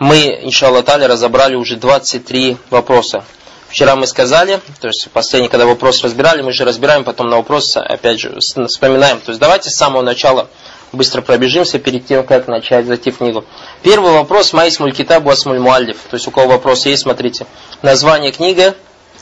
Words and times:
Мы, 0.00 0.40
иншаллах 0.44 0.86
таля, 0.86 1.08
разобрали 1.08 1.56
уже 1.56 1.76
23 1.76 2.56
вопроса. 2.70 3.22
Вчера 3.68 3.96
мы 3.96 4.06
сказали, 4.06 4.58
то 4.80 4.88
есть 4.88 5.10
последний, 5.12 5.50
когда 5.50 5.66
вопрос 5.66 6.02
разбирали, 6.02 6.40
мы 6.40 6.52
же 6.52 6.64
разбираем, 6.64 7.04
потом 7.04 7.28
на 7.28 7.36
вопрос 7.36 7.76
опять 7.76 8.18
же 8.18 8.38
вспоминаем. 8.40 9.20
То 9.20 9.30
есть 9.30 9.38
давайте 9.38 9.68
с 9.68 9.74
самого 9.74 10.00
начала 10.00 10.48
быстро 10.92 11.20
пробежимся 11.20 11.78
перед 11.78 12.06
тем, 12.06 12.24
как 12.24 12.48
начать 12.48 12.86
зайти 12.86 13.10
в 13.10 13.18
книгу. 13.18 13.44
Первый 13.82 14.12
вопрос 14.12 14.54
Маисмуль 14.54 14.94
Китабу 14.94 15.28
Асмуль 15.28 15.58
Муаллиф. 15.58 15.98
То 16.08 16.16
есть 16.16 16.26
у 16.26 16.30
кого 16.30 16.48
вопрос 16.48 16.86
есть, 16.86 17.02
смотрите. 17.02 17.46
Название 17.82 18.32
книги, 18.32 18.72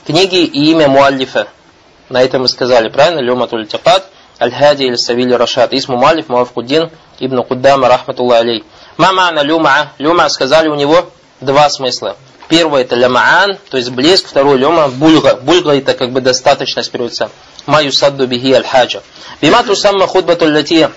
книги 0.06 0.44
и 0.44 0.70
имя 0.70 0.86
Муаллифа. 0.86 1.48
На 2.08 2.22
этом 2.22 2.42
мы 2.42 2.48
сказали, 2.48 2.88
правильно? 2.88 3.18
Люматуль 3.18 3.66
Тикат, 3.66 4.08
Аль-Хади 4.40 4.84
или 4.84 4.94
Савили 4.94 5.34
Рашад. 5.34 5.72
Исму 5.72 5.96
Муаллиф 5.96 6.28
Муавкуддин 6.28 6.90
Ибн 7.18 7.42
Куддама 7.42 7.88
Рахматулла 7.88 8.38
Алей. 8.38 8.64
Мамана 8.98 9.42
люма. 9.42 9.92
Люма 9.98 10.28
сказали 10.28 10.68
у 10.68 10.74
него 10.74 11.10
два 11.40 11.70
смысла. 11.70 12.16
Первое 12.48 12.82
это 12.82 12.96
лямаан, 12.96 13.58
то 13.70 13.76
есть 13.76 13.90
блеск, 13.90 14.26
второе 14.26 14.56
люма 14.56 14.88
бульга. 14.88 15.36
Бульга 15.36 15.76
это 15.76 15.94
как 15.94 16.10
бы 16.10 16.20
достаточность 16.20 16.90
переводится. 16.90 17.30
Маю 17.66 17.92
садду 17.92 18.26
бихи 18.26 18.52
аль-хаджа. 18.52 19.02
Биматру 19.40 19.76
самма 19.76 20.06
худбату 20.06 20.46
лати 20.46 20.88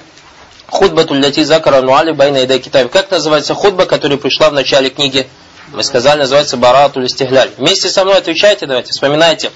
худбату 0.68 1.14
лати 1.14 1.44
закара 1.44 1.82
нуали 1.82 2.12
байна 2.12 2.38
ида 2.38 2.58
китаб. 2.58 2.90
Как 2.92 3.12
называется 3.12 3.54
худба, 3.54 3.86
которая 3.86 4.18
пришла 4.18 4.50
в 4.50 4.54
начале 4.54 4.90
книги? 4.90 5.28
Мы 5.74 5.84
сказали, 5.84 6.20
называется 6.20 6.58
барату 6.58 7.02
листигляль. 7.02 7.52
Вместе 7.58 7.90
со 7.90 8.04
мной 8.04 8.18
отвечайте, 8.18 8.66
давайте, 8.66 8.94
вспоминайте. 8.94 9.52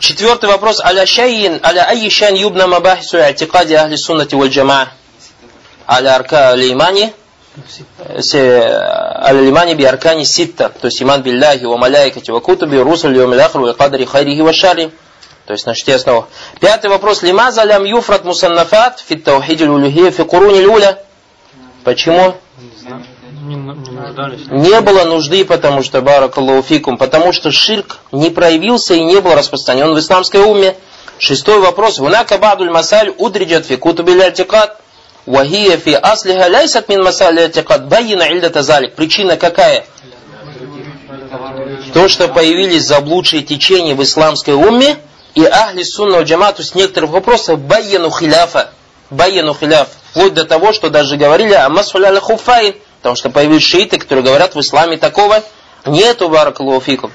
Четвертый 0.00 0.48
вопрос. 0.48 0.80
Аля 0.80 1.04
шайин, 1.04 1.60
аля 1.62 1.86
айишан 1.88 2.34
юбна 2.34 2.66
мабахису 2.68 3.18
атикади 3.18 3.74
ахли 3.74 3.96
суннати 3.96 4.34
валь 4.34 4.48
джама. 4.48 4.88
Аля 5.86 6.14
арка 6.14 6.50
аль-имани 6.50 7.12
аль-имани 9.24 9.74
би 9.74 9.84
аркани 9.84 10.24
ситта, 10.24 10.68
то 10.68 10.86
есть 10.86 11.02
иман 11.02 11.22
билляхи 11.22 11.64
ва 11.64 11.76
маляйкати 11.76 12.30
ва 12.30 12.40
кутуби 12.40 12.78
русуль 12.78 13.18
ва 13.18 13.26
миляхру 13.26 13.62
ва 13.62 13.74
кадри 13.74 14.04
хайрихи 14.04 14.42
ва 14.42 14.52
шари. 14.52 14.90
То 15.46 15.52
есть 15.52 15.64
на 15.64 15.74
ште 15.74 15.94
основа. 15.94 16.26
Пятый 16.60 16.90
вопрос. 16.90 17.22
Лимаза 17.22 17.62
лям 17.64 17.84
юфрат 17.84 18.24
мусаннафат 18.24 18.98
фит 18.98 19.24
таухид 19.24 19.60
улюхия 19.60 20.10
фи 20.10 20.24
куруни 20.24 20.60
люля. 20.60 20.98
Почему? 21.84 22.34
Не 24.50 24.80
было 24.80 25.04
нужды, 25.04 25.44
потому 25.44 25.84
что 25.84 26.02
баракаллаху 26.02 26.96
потому 26.96 27.32
что 27.32 27.52
ширк 27.52 27.98
не 28.10 28.30
проявился 28.30 28.94
и 28.94 29.04
не 29.04 29.20
был 29.20 29.34
распространен 29.34 29.94
в 29.94 29.98
исламской 30.00 30.40
уме. 30.40 30.76
Шестой 31.18 31.60
вопрос. 31.60 31.98
Гунака 31.98 32.38
бадуль 32.38 32.70
масаль 32.70 33.14
удриджат 33.16 33.66
фи 33.66 33.76
кутубиль 33.76 34.22
альтикат. 34.22 34.80
Вахия 35.26 35.76
фи 35.76 35.92
аслиха 35.94 36.48
ляйсат 36.48 36.88
мин 36.88 37.02
масали 37.02 37.40
атикад 37.40 37.88
байина 37.88 38.22
ильдата 38.22 38.62
залик. 38.62 38.94
Причина 38.94 39.36
какая? 39.36 39.84
То, 41.92 42.08
что 42.08 42.28
появились 42.28 42.84
заблудшие 42.84 43.42
течения 43.42 43.94
в 43.94 44.02
исламской 44.02 44.54
умме, 44.54 44.96
и 45.34 45.44
ахли 45.44 45.82
сунна 45.82 46.22
джамату 46.22 46.62
с 46.62 46.74
некоторых 46.74 47.10
вопросов 47.10 47.58
байяну 47.58 48.10
хиляфа. 48.10 48.70
Байяну 49.10 49.54
хиляф. 49.54 49.88
Вплоть 50.10 50.32
до 50.34 50.44
того, 50.44 50.72
что 50.72 50.90
даже 50.90 51.16
говорили 51.16 51.52
о 51.52 51.68
масуляля 51.68 52.20
хуфайн. 52.20 52.74
Потому 52.98 53.16
что 53.16 53.28
появились 53.28 53.62
шииты, 53.62 53.98
которые 53.98 54.24
говорят, 54.24 54.54
в 54.54 54.60
исламе 54.60 54.96
такого 54.96 55.42
нету 55.84 56.28
баракалуфикум. 56.28 57.12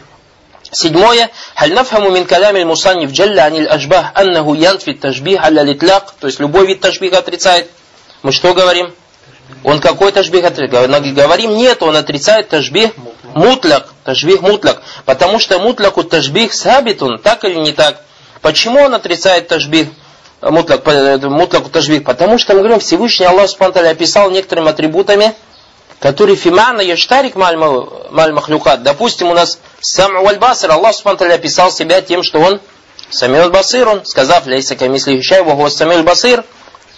Седьмое. 0.71 1.31
Халь 1.55 1.73
нафхаму 1.73 2.11
мин 2.11 2.25
калями 2.25 2.63
мусанниф 2.63 3.11
джалля 3.11 3.43
аниль 3.43 3.67
ажбах 3.67 4.11
аннаху 4.13 4.53
янфит 4.53 4.99
тажбих 4.99 5.43
алля 5.43 5.63
литляк. 5.63 6.13
То 6.19 6.27
есть 6.27 6.39
любой 6.39 6.67
вид 6.67 6.79
тажбиха 6.79 7.17
отрицает 7.17 7.69
мы 8.23 8.31
что 8.31 8.53
говорим? 8.53 8.93
Он 9.63 9.79
какой 9.79 10.11
тажбих 10.11 10.45
отрицает? 10.45 11.13
Говорим, 11.13 11.55
нет, 11.55 11.83
он 11.83 11.95
отрицает 11.95 12.49
тажбих 12.49 12.91
мутляк, 13.35 13.93
тажбих 14.03 14.41
мутляк. 14.41 14.81
Потому 15.05 15.39
что 15.39 15.59
мутляку 15.59 16.03
тажбих 16.03 16.53
сабитун, 16.53 17.19
так 17.19 17.43
или 17.43 17.55
не 17.55 17.71
так? 17.71 18.01
Почему 18.41 18.79
он 18.79 18.93
отрицает 18.93 19.47
тажбих 19.47 19.87
мутляк, 20.41 20.87
э, 20.87 21.17
мутляку 21.17 21.69
тажбих? 21.69 22.03
Потому 22.03 22.37
что 22.37 22.53
мы 22.53 22.59
говорим, 22.59 22.79
Всевышний 22.79 23.25
Аллах 23.25 23.49
Субтитры 23.49 23.87
описал 23.87 24.31
некоторыми 24.31 24.69
атрибутами, 24.69 25.33
которые 25.99 26.35
фимана 26.35 26.81
яштарик 26.81 27.35
маль 27.35 27.57
махлюкат. 27.57 28.83
Допустим, 28.83 29.29
у 29.29 29.33
нас 29.33 29.59
сам 29.79 30.13
вальбасир, 30.23 30.71
Аллах 30.71 30.95
Субтитры 30.95 31.33
описал 31.33 31.71
себя 31.71 32.01
тем, 32.01 32.23
что 32.23 32.39
он 32.39 32.59
самил 33.09 33.49
басир, 33.51 33.87
он, 33.87 34.05
сказав, 34.05 34.47
ляйса 34.47 34.75
камисли 34.75 35.17
хищай, 35.17 35.43
ваху 35.43 35.69
самил 35.69 36.03
басир, 36.03 36.43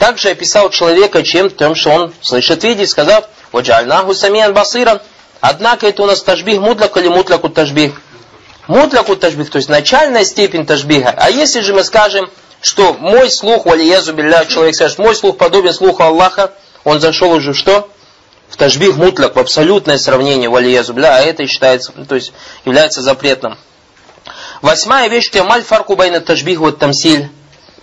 также 0.04 0.32
описал 0.32 0.70
человека 0.70 1.24
чем 1.24 1.50
тем, 1.50 1.76
что 1.76 1.92
он 1.92 2.14
слышит 2.22 2.62
видеть, 2.66 2.90
сказав, 2.90 3.30
«Ваджальнаху 3.54 4.14
самиян 4.14 4.54
басиран». 4.54 5.00
Однако 5.40 5.88
это 5.88 6.04
у 6.04 6.06
нас 6.06 6.22
тажбих 6.22 6.60
мутлак 6.60 6.98
или 6.98 7.08
мутляку 7.08 7.48
тажбих? 7.48 8.02
Мутляку 8.68 9.16
тажбих, 9.16 9.50
то 9.50 9.60
есть 9.60 9.70
начальная 9.70 10.26
степень 10.26 10.66
тажбиха. 10.66 11.16
А 11.18 11.30
если 11.30 11.62
же 11.62 11.74
мы 11.74 11.86
скажем, 11.86 12.30
что 12.60 12.92
мой 12.92 13.32
слух, 13.32 13.66
валиязу 13.66 14.12
билля, 14.12 14.44
человек 14.44 14.76
скажет, 14.76 14.98
мой 14.98 15.16
слух 15.16 15.38
подобен 15.38 15.74
слуху 15.74 16.04
Аллаха, 16.04 16.52
он 16.84 17.00
зашел 17.00 17.32
уже 17.32 17.54
в 17.54 17.56
что? 17.56 17.90
В 18.50 18.58
тажбих 18.58 18.98
мутляк, 18.98 19.38
в 19.38 19.40
абсолютное 19.40 19.98
сравнение, 19.98 20.50
валиязу 20.50 20.92
билля, 20.92 21.16
а 21.16 21.22
это 21.22 21.48
считается, 21.48 21.94
то 21.94 22.16
есть 22.16 22.34
является 22.66 23.02
запретным. 23.02 23.58
Восьмая 24.62 25.08
вещь, 25.08 25.32
кемаль 25.32 25.64
фарку 25.64 25.96
байна 25.96 26.20
тажбих 26.20 26.60
вот 26.60 26.78
тамсиль. 26.78 27.30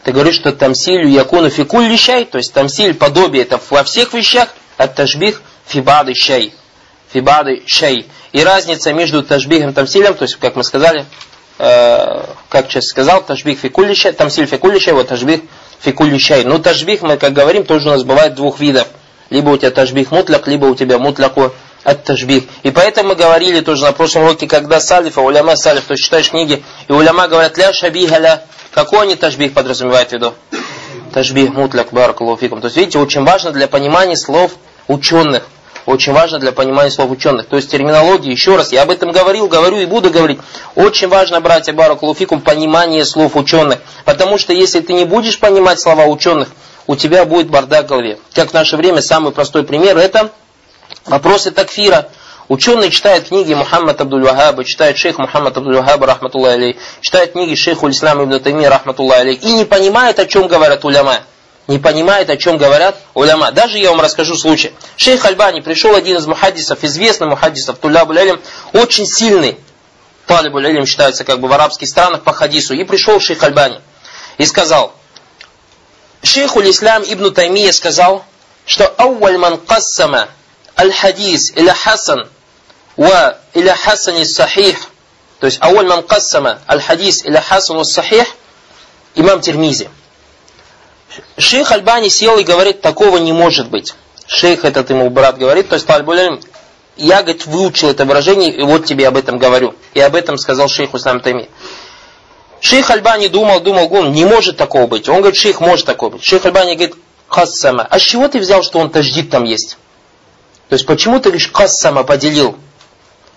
Ты 0.04 0.12
говоришь, 0.12 0.36
что 0.36 0.52
тамсилю 0.52 1.08
якуну 1.08 1.50
фикуль 1.50 1.86
лищай, 1.86 2.24
то 2.24 2.38
есть 2.38 2.52
тамсиль 2.52 2.94
подобие 2.94 3.42
это 3.42 3.60
во 3.68 3.84
всех 3.84 4.14
вещах, 4.14 4.48
а 4.76 4.88
тажбих 4.88 5.42
фибады 5.66 6.14
щай. 6.14 6.54
Фибады 7.12 7.62
щай. 7.66 8.06
И 8.32 8.42
разница 8.42 8.92
между 8.92 9.22
тажбихом 9.22 9.70
и 9.70 9.72
тамсилем, 9.72 10.14
то 10.14 10.22
есть, 10.22 10.36
как 10.36 10.56
мы 10.56 10.64
сказали, 10.64 11.04
э, 11.58 12.24
как 12.48 12.70
сейчас 12.70 12.86
сказал, 12.86 13.22
тажбих 13.22 13.58
фикуль 13.58 13.94
тамсиль 14.16 14.46
фикуль 14.46 14.78
вот 14.92 15.08
тажбих 15.08 15.40
фикуль. 15.80 16.18
Но 16.44 16.58
тажбих, 16.58 17.02
мы 17.02 17.18
как 17.18 17.34
говорим, 17.34 17.64
тоже 17.64 17.88
у 17.88 17.92
нас 17.92 18.02
бывает 18.02 18.34
двух 18.34 18.58
видов. 18.58 18.88
Либо 19.28 19.50
у 19.50 19.56
тебя 19.58 19.70
тажбих 19.70 20.10
мутляк, 20.10 20.48
либо 20.48 20.66
у 20.66 20.74
тебя 20.74 20.98
мутляку 20.98 21.52
от 21.84 22.04
тажбих. 22.04 22.44
И 22.62 22.70
поэтому 22.70 23.10
мы 23.10 23.14
говорили 23.14 23.60
тоже 23.60 23.84
на 23.84 23.92
прошлом 23.92 24.24
уроке, 24.24 24.46
когда 24.46 24.80
салифа, 24.80 25.20
уляма 25.20 25.56
салиф, 25.56 25.84
то 25.84 25.92
есть 25.92 26.04
читаешь 26.04 26.30
книги, 26.30 26.62
и 26.88 26.92
уляма 26.92 27.28
говорят, 27.28 27.56
ля 27.56 27.72
шабиха 27.72 28.18
ля 28.18 28.44
какой 28.72 29.02
они 29.02 29.16
тажбих 29.16 29.52
подразумевают 29.52 30.10
в 30.10 30.12
виду? 30.12 30.34
Тажбих 31.12 31.52
мутляк 31.52 31.92
баракалуфикум. 31.92 32.60
То 32.60 32.66
есть, 32.66 32.76
видите, 32.76 32.98
очень 32.98 33.24
важно 33.24 33.50
для 33.50 33.66
понимания 33.66 34.16
слов 34.16 34.52
ученых. 34.86 35.48
Очень 35.86 36.12
важно 36.12 36.38
для 36.38 36.52
понимания 36.52 36.90
слов 36.90 37.10
ученых. 37.10 37.46
То 37.46 37.56
есть 37.56 37.70
терминология, 37.70 38.30
еще 38.30 38.54
раз, 38.54 38.70
я 38.70 38.82
об 38.82 38.90
этом 38.90 39.10
говорил, 39.10 39.48
говорю 39.48 39.78
и 39.78 39.86
буду 39.86 40.10
говорить. 40.10 40.38
Очень 40.76 41.08
важно, 41.08 41.40
братья 41.40 41.72
Баракулуфикум, 41.72 42.42
понимание 42.42 43.04
слов 43.04 43.34
ученых. 43.34 43.80
Потому 44.04 44.38
что 44.38 44.52
если 44.52 44.80
ты 44.80 44.92
не 44.92 45.04
будешь 45.04 45.40
понимать 45.40 45.80
слова 45.80 46.04
ученых, 46.04 46.48
у 46.86 46.94
тебя 46.94 47.24
будет 47.24 47.48
бардак 47.48 47.86
в 47.86 47.88
голове. 47.88 48.18
Как 48.34 48.50
в 48.50 48.54
наше 48.54 48.76
время 48.76 49.00
самый 49.00 49.32
простой 49.32 49.64
пример 49.64 49.96
это 49.96 50.30
вопросы 51.06 51.50
такфира. 51.50 52.08
Ученый 52.48 52.90
читает 52.90 53.28
книги 53.28 53.54
Мухаммад 53.54 54.00
Абдул 54.00 54.22
Вахаба, 54.22 54.64
читает 54.64 54.98
шейх 54.98 55.18
Мухаммад 55.18 55.56
Абдул 55.56 55.74
Вахаба, 55.74 56.06
рахматуллах 56.06 56.54
алей, 56.54 56.78
читает 57.00 57.32
книги 57.32 57.54
шейху 57.54 57.88
Ислам 57.90 58.24
Ибн 58.24 58.40
Тайми, 58.40 58.66
рахматуллах 58.66 59.18
алей, 59.18 59.34
и 59.36 59.52
не 59.52 59.64
понимает, 59.64 60.18
о 60.18 60.26
чем 60.26 60.48
говорят 60.48 60.84
уляма. 60.84 61.20
Не 61.68 61.78
понимает, 61.78 62.28
о 62.28 62.36
чем 62.36 62.58
говорят 62.58 62.96
уляма. 63.14 63.52
Даже 63.52 63.78
я 63.78 63.90
вам 63.90 64.00
расскажу 64.00 64.34
случай. 64.34 64.72
Шейх 64.96 65.24
Альбани 65.24 65.60
пришел 65.60 65.94
один 65.94 66.16
из 66.16 66.26
мухаддисов, 66.26 66.82
известный 66.82 67.28
мухаддисов, 67.28 67.78
Тулябуль 67.78 68.18
Алим, 68.18 68.40
очень 68.72 69.06
сильный. 69.06 69.56
Талибуль 70.26 70.66
Алим 70.66 70.86
считается 70.86 71.22
как 71.22 71.38
бы 71.38 71.46
в 71.46 71.52
арабских 71.52 71.86
странах 71.86 72.22
по 72.22 72.32
хадису. 72.32 72.74
И 72.74 72.82
пришел 72.82 73.20
шейх 73.20 73.40
Альбани 73.44 73.80
и 74.38 74.44
сказал, 74.44 74.92
шейху 76.24 76.60
Ислам 76.62 77.04
Ибн 77.06 77.32
Таймия 77.32 77.70
сказал, 77.70 78.24
что 78.66 78.88
«Ауаль 78.88 79.38
ман 79.38 79.58
кассама 79.58 80.28
аль-хадис 80.80 81.52
или 81.52 81.68
хасан, 81.68 82.28
ва 82.96 83.38
или 83.54 83.68
хасани 83.68 84.24
сахих, 84.24 84.78
то 85.38 85.46
есть 85.46 85.58
ауль 85.60 85.86
мам 85.86 86.02
кассама 86.02 86.60
аль-хадис 86.68 87.24
или 87.24 87.36
хасану 87.36 87.84
сахих, 87.84 88.26
имам 89.14 89.40
Термизи. 89.40 89.90
Шейх 91.36 91.72
Альбани 91.72 92.08
сел 92.08 92.38
и 92.38 92.44
говорит, 92.44 92.80
такого 92.80 93.18
не 93.18 93.32
может 93.32 93.68
быть. 93.68 93.94
Шейх 94.26 94.64
этот 94.64 94.90
ему 94.90 95.10
брат 95.10 95.38
говорит, 95.38 95.68
то 95.68 95.74
есть 95.74 95.86
Талибулин, 95.86 96.40
я, 96.96 97.22
говорит, 97.22 97.46
выучил 97.46 97.88
это 97.88 98.04
выражение, 98.04 98.50
и 98.50 98.62
вот 98.62 98.86
тебе 98.86 99.08
об 99.08 99.16
этом 99.16 99.38
говорю. 99.38 99.74
И 99.94 100.00
об 100.00 100.14
этом 100.14 100.38
сказал 100.38 100.68
шейх 100.68 100.94
Усам 100.94 101.20
Тайми. 101.20 101.48
Шейх 102.60 102.90
Альбани 102.90 103.28
думал, 103.28 103.60
думал, 103.60 103.88
он 103.92 104.12
не 104.12 104.24
может 104.24 104.56
такого 104.56 104.86
быть. 104.86 105.08
Он 105.08 105.16
говорит, 105.16 105.36
шейх 105.36 105.60
может 105.60 105.86
такого 105.86 106.10
быть. 106.10 106.22
Шейх 106.22 106.44
Альбани 106.44 106.74
говорит, 106.74 106.94
хассама, 107.26 107.86
а 107.90 107.98
с 107.98 108.02
чего 108.02 108.28
ты 108.28 108.38
взял, 108.38 108.62
что 108.62 108.78
он 108.78 108.90
таждид 108.90 109.30
там 109.30 109.44
есть? 109.44 109.78
То 110.70 110.74
есть 110.74 110.86
почему 110.86 111.18
ты 111.18 111.30
говоришь 111.30 111.48
кассама 111.48 112.04
поделил? 112.04 112.56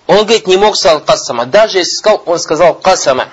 Он 0.05 0.17
говорит, 0.17 0.45
не 0.45 0.55
мог 0.55 0.77
сказать 0.77 1.03
кассама. 1.03 1.47
Даже 1.47 1.79
если 1.79 1.95
сказал, 1.95 2.21
он 2.27 2.37
сказал 2.37 2.75
кассама. 2.75 3.27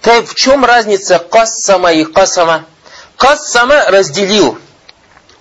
Так 0.00 0.26
в 0.26 0.34
чем 0.34 0.64
разница 0.64 1.20
кассама 1.20 1.92
и 1.92 2.04
кассама? 2.04 2.64
Кассама 3.16 3.84
разделил, 3.86 4.58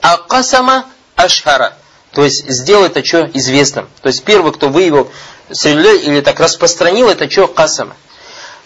а 0.02 0.18
кассама 0.18 0.86
ашхара. 1.16 1.74
То 2.12 2.24
есть 2.24 2.48
сделал 2.48 2.86
это 2.86 3.04
что 3.04 3.26
известным. 3.34 3.90
То 4.04 4.08
есть 4.10 4.24
первый, 4.24 4.54
кто 4.54 4.70
выявил 4.70 5.12
среди 5.52 6.06
или 6.06 6.22
так 6.22 6.40
распространил 6.40 7.10
это 7.10 7.28
что 7.28 7.48
касама. 7.48 7.96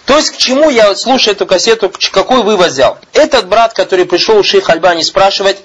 То 0.05 0.17
есть 0.17 0.31
к 0.31 0.37
чему 0.37 0.69
я, 0.69 0.93
слушаю 0.95 1.33
эту 1.33 1.45
кассету, 1.45 1.93
какой 2.11 2.43
вывод 2.43 2.71
взял? 2.71 2.97
Этот 3.13 3.47
брат, 3.47 3.73
который 3.73 4.03
пришел 4.03 4.37
у 4.37 4.43
шейха 4.43 4.73
Альбани 4.73 5.03
спрашивать, 5.03 5.57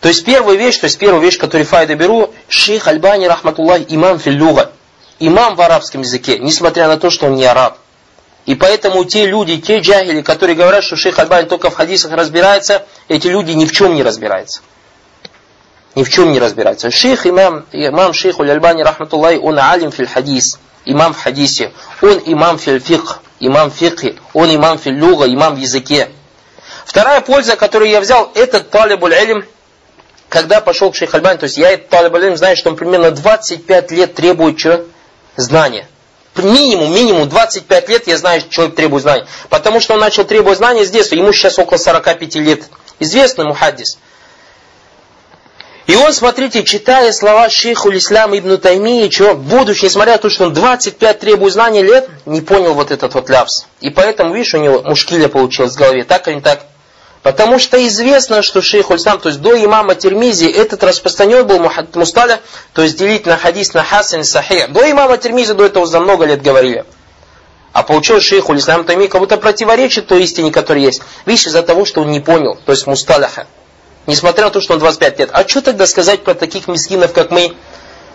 то 0.00 0.08
есть 0.08 0.24
первая 0.24 0.56
вещь, 0.56 0.78
то 0.78 0.84
есть 0.84 0.98
первая 0.98 1.20
вещь, 1.20 1.38
которую 1.38 1.66
файда 1.66 1.94
беру, 1.94 2.32
шейх 2.48 2.86
Альбани, 2.86 3.26
рахматуллах, 3.26 3.82
имам 3.88 4.18
филлюга, 4.18 4.72
имам 5.18 5.56
в 5.56 5.60
арабском 5.60 6.02
языке, 6.02 6.38
несмотря 6.38 6.88
на 6.88 6.98
то, 6.98 7.10
что 7.10 7.26
он 7.26 7.36
не 7.36 7.44
араб. 7.44 7.78
И 8.44 8.54
поэтому 8.54 9.04
те 9.04 9.26
люди, 9.26 9.58
те 9.58 9.80
джахили, 9.80 10.22
которые 10.22 10.54
говорят, 10.54 10.84
что 10.84 10.96
шейх 10.96 11.18
Альбани 11.18 11.48
только 11.48 11.70
в 11.70 11.74
хадисах 11.74 12.12
разбирается, 12.12 12.86
эти 13.08 13.26
люди 13.26 13.52
ни 13.52 13.64
в 13.64 13.72
чем 13.72 13.94
не 13.94 14.02
разбираются. 14.02 14.60
Ни 15.96 16.04
в 16.04 16.10
чем 16.10 16.30
не 16.30 16.38
разбираются. 16.38 16.90
Шейх 16.90 17.26
имам, 17.26 17.64
имам 17.72 18.12
шейх 18.12 18.38
Альбани, 18.38 18.82
рахматуллах, 18.82 19.42
он 19.42 19.58
алим 19.58 19.90
фил 19.90 20.06
хадис, 20.06 20.60
имам 20.84 21.14
в 21.14 21.22
хадисе, 21.22 21.72
он 22.02 22.22
имам 22.26 22.58
фил 22.58 22.78
фикх, 22.78 23.20
имам 23.40 23.70
фикхи, 23.70 24.16
он 24.34 24.54
имам 24.54 24.78
филлюга, 24.78 25.26
имам 25.26 25.56
в 25.56 25.58
языке. 25.58 26.10
Вторая 26.84 27.20
польза, 27.22 27.56
которую 27.56 27.90
я 27.90 28.00
взял, 28.00 28.30
это 28.34 28.60
талибуль 28.60 29.14
илм, 29.14 29.44
когда 30.28 30.60
пошел 30.60 30.90
к 30.90 30.96
шейх 30.96 31.14
Альбани, 31.14 31.38
то 31.38 31.44
есть 31.44 31.56
я 31.56 31.70
этот 31.70 31.88
талибуль 31.88 32.24
илм 32.26 32.36
знаю, 32.36 32.56
что 32.56 32.70
он 32.70 32.76
примерно 32.76 33.10
25 33.10 33.90
лет 33.92 34.14
требует 34.14 34.58
что? 34.58 34.84
Знания. 35.36 35.86
Минимум, 36.36 36.92
минимум 36.92 37.28
25 37.28 37.88
лет 37.88 38.06
я 38.06 38.18
знаю, 38.18 38.40
что 38.40 38.50
человек 38.50 38.76
требует 38.76 39.02
знаний. 39.02 39.24
Потому 39.48 39.80
что 39.80 39.94
он 39.94 40.00
начал 40.00 40.24
требовать 40.24 40.58
знаний 40.58 40.84
с 40.84 40.90
детства, 40.90 41.14
ему 41.14 41.32
сейчас 41.32 41.58
около 41.58 41.78
45 41.78 42.34
лет. 42.36 42.64
Известный 42.98 43.44
мухаддис. 43.44 43.98
И 45.86 45.94
он, 45.94 46.12
смотрите, 46.12 46.64
читая 46.64 47.12
слова 47.12 47.48
шейху 47.48 47.90
Ислама 47.92 48.38
Ибн 48.38 48.56
Таймии, 48.58 49.08
что, 49.08 49.34
будучи, 49.34 49.84
несмотря 49.84 50.12
на 50.12 50.18
то, 50.18 50.28
что 50.28 50.44
он 50.44 50.52
25 50.52 51.18
требует 51.20 51.52
знаний 51.52 51.82
лет, 51.82 52.08
не 52.26 52.40
понял 52.40 52.74
вот 52.74 52.90
этот 52.90 53.14
вот 53.14 53.30
ляпс. 53.30 53.66
И 53.80 53.90
поэтому, 53.90 54.34
видишь, 54.34 54.54
у 54.54 54.58
него 54.58 54.82
мушкиля 54.82 55.28
получилась 55.28 55.74
в 55.74 55.78
голове, 55.78 56.02
так 56.02 56.26
или 56.26 56.36
не 56.36 56.40
так? 56.40 56.66
Потому 57.26 57.58
что 57.58 57.84
известно, 57.88 58.40
что 58.40 58.62
шейх 58.62 58.88
Ульсам, 58.88 59.18
то 59.18 59.30
есть 59.30 59.40
до 59.40 59.52
имама 59.64 59.96
Термизи, 59.96 60.44
этот 60.44 60.84
распространен 60.84 61.44
был 61.44 61.58
мусталя, 61.94 62.40
то 62.72 62.82
есть 62.82 62.96
делить 62.96 63.26
на 63.26 63.36
хадис 63.36 63.74
на 63.74 63.82
хасан 63.82 64.20
и 64.20 64.22
сахих. 64.22 64.70
До 64.70 64.88
имама 64.88 65.18
Термизи 65.18 65.52
до 65.54 65.64
этого 65.64 65.88
за 65.88 65.98
много 65.98 66.24
лет 66.24 66.40
говорили. 66.40 66.84
А 67.72 67.82
получилось 67.82 68.22
шейх 68.22 68.48
Ульсам 68.48 68.84
Тайми 68.84 69.08
как 69.08 69.20
будто 69.20 69.38
противоречит 69.38 70.06
той 70.06 70.22
истине, 70.22 70.52
которая 70.52 70.84
есть. 70.84 71.02
Видишь, 71.24 71.48
из-за 71.48 71.64
того, 71.64 71.84
что 71.84 72.02
он 72.02 72.12
не 72.12 72.20
понял, 72.20 72.60
то 72.64 72.70
есть 72.70 72.86
мусталяха. 72.86 73.48
Несмотря 74.06 74.44
на 74.44 74.50
то, 74.50 74.60
что 74.60 74.74
он 74.74 74.78
25 74.78 75.18
лет. 75.18 75.30
А 75.32 75.48
что 75.48 75.62
тогда 75.62 75.88
сказать 75.88 76.22
про 76.22 76.34
таких 76.34 76.68
мискинов, 76.68 77.12
как 77.12 77.32
мы, 77.32 77.56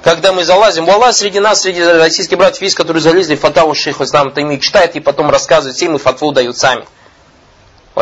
когда 0.06 0.32
мы 0.32 0.46
залазим? 0.46 0.86
Wallah, 0.86 1.12
среди 1.12 1.42
нас, 1.42 1.64
среди 1.64 1.84
российских 1.84 2.38
братьев 2.38 2.62
есть, 2.62 2.76
которые 2.76 3.02
залезли 3.02 3.36
в 3.36 3.42
фатаву 3.42 3.76
шейха 3.76 4.06
Ислам 4.06 4.32
Тайми, 4.32 4.58
читают 4.62 4.96
и 4.96 5.02
потом 5.02 5.30
рассказывают, 5.30 5.76
всем 5.76 5.98
и 5.98 6.00
фатву 6.00 6.32
дают 6.32 6.58
сами. 6.58 6.86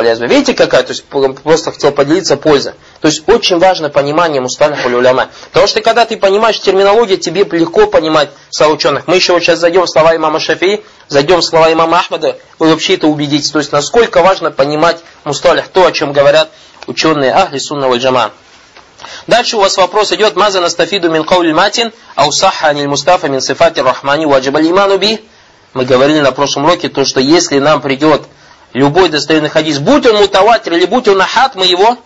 Видите 0.02 0.54
какая? 0.54 0.84
То 0.84 0.92
есть 0.92 1.06
просто 1.06 1.72
хотел 1.72 1.92
поделиться 1.92 2.38
польза. 2.38 2.76
То 3.02 3.08
есть 3.08 3.28
очень 3.28 3.60
важно 3.60 3.90
понимание 3.90 4.42
мусталих 4.42 4.86
уляма. 4.86 5.30
Потому 5.52 5.68
что 5.68 5.82
когда 5.82 6.06
ты 6.06 6.18
понимаешь 6.18 6.60
терминологию, 6.60 7.18
тебе 7.18 7.44
легко 7.44 7.88
понимать 7.88 8.30
слова 8.50 8.74
ученых. 8.74 9.08
Мы 9.08 9.16
еще 9.16 9.34
вот 9.34 9.44
сейчас 9.44 9.60
зайдем 9.60 9.84
в 9.84 9.90
слова 9.90 10.16
имама 10.16 10.40
Шафии, 10.40 10.84
зайдем 11.08 11.40
в 11.40 11.46
слова 11.46 11.72
имама 11.72 12.00
Ахмада, 12.00 12.38
вы 12.58 12.70
вообще 12.70 12.96
это 12.96 13.08
убедитесь. 13.08 13.52
То 13.52 13.60
есть 13.60 13.72
насколько 13.72 14.22
важно 14.22 14.52
понимать 14.52 14.98
мусталих, 15.24 15.68
то, 15.68 15.86
о 15.86 15.92
чем 15.92 16.14
говорят 16.14 16.50
ученые 16.88 17.32
Ахли 17.34 17.60
Сунна 17.60 17.88
Валь 17.88 18.00
Джама. 18.00 18.32
Дальше 19.28 19.58
у 19.58 19.62
вас 19.62 19.78
вопрос 19.78 20.12
идет, 20.12 20.36
маза 20.36 20.60
настафиду 20.60 21.10
мин 21.10 21.24
каули 21.24 21.54
матин, 21.54 21.94
аусаха 22.16 22.68
аниль 22.68 22.88
мустафа 22.88 23.28
мин 23.28 23.42
сифати 23.42 23.80
рахмани 23.80 24.26
ваджибаль 24.26 24.70
иману 24.70 24.98
би. 24.98 25.24
Мы 25.74 25.86
говорили 25.86 26.20
на 26.20 26.32
прошлом 26.32 26.66
уроке, 26.66 26.90
то, 26.90 27.06
что 27.06 27.20
если 27.20 27.60
нам 27.60 27.82
придет 27.82 28.24
любой 28.74 29.10
достойный 29.10 29.50
хадис, 29.50 29.80
будь 29.80 30.06
он 30.06 30.18
мутаватир 30.18 30.74
или 30.74 30.86
будь 30.86 31.08
он 31.08 31.22
ахат, 31.22 31.56
мы 31.56 31.66
его 31.66 31.98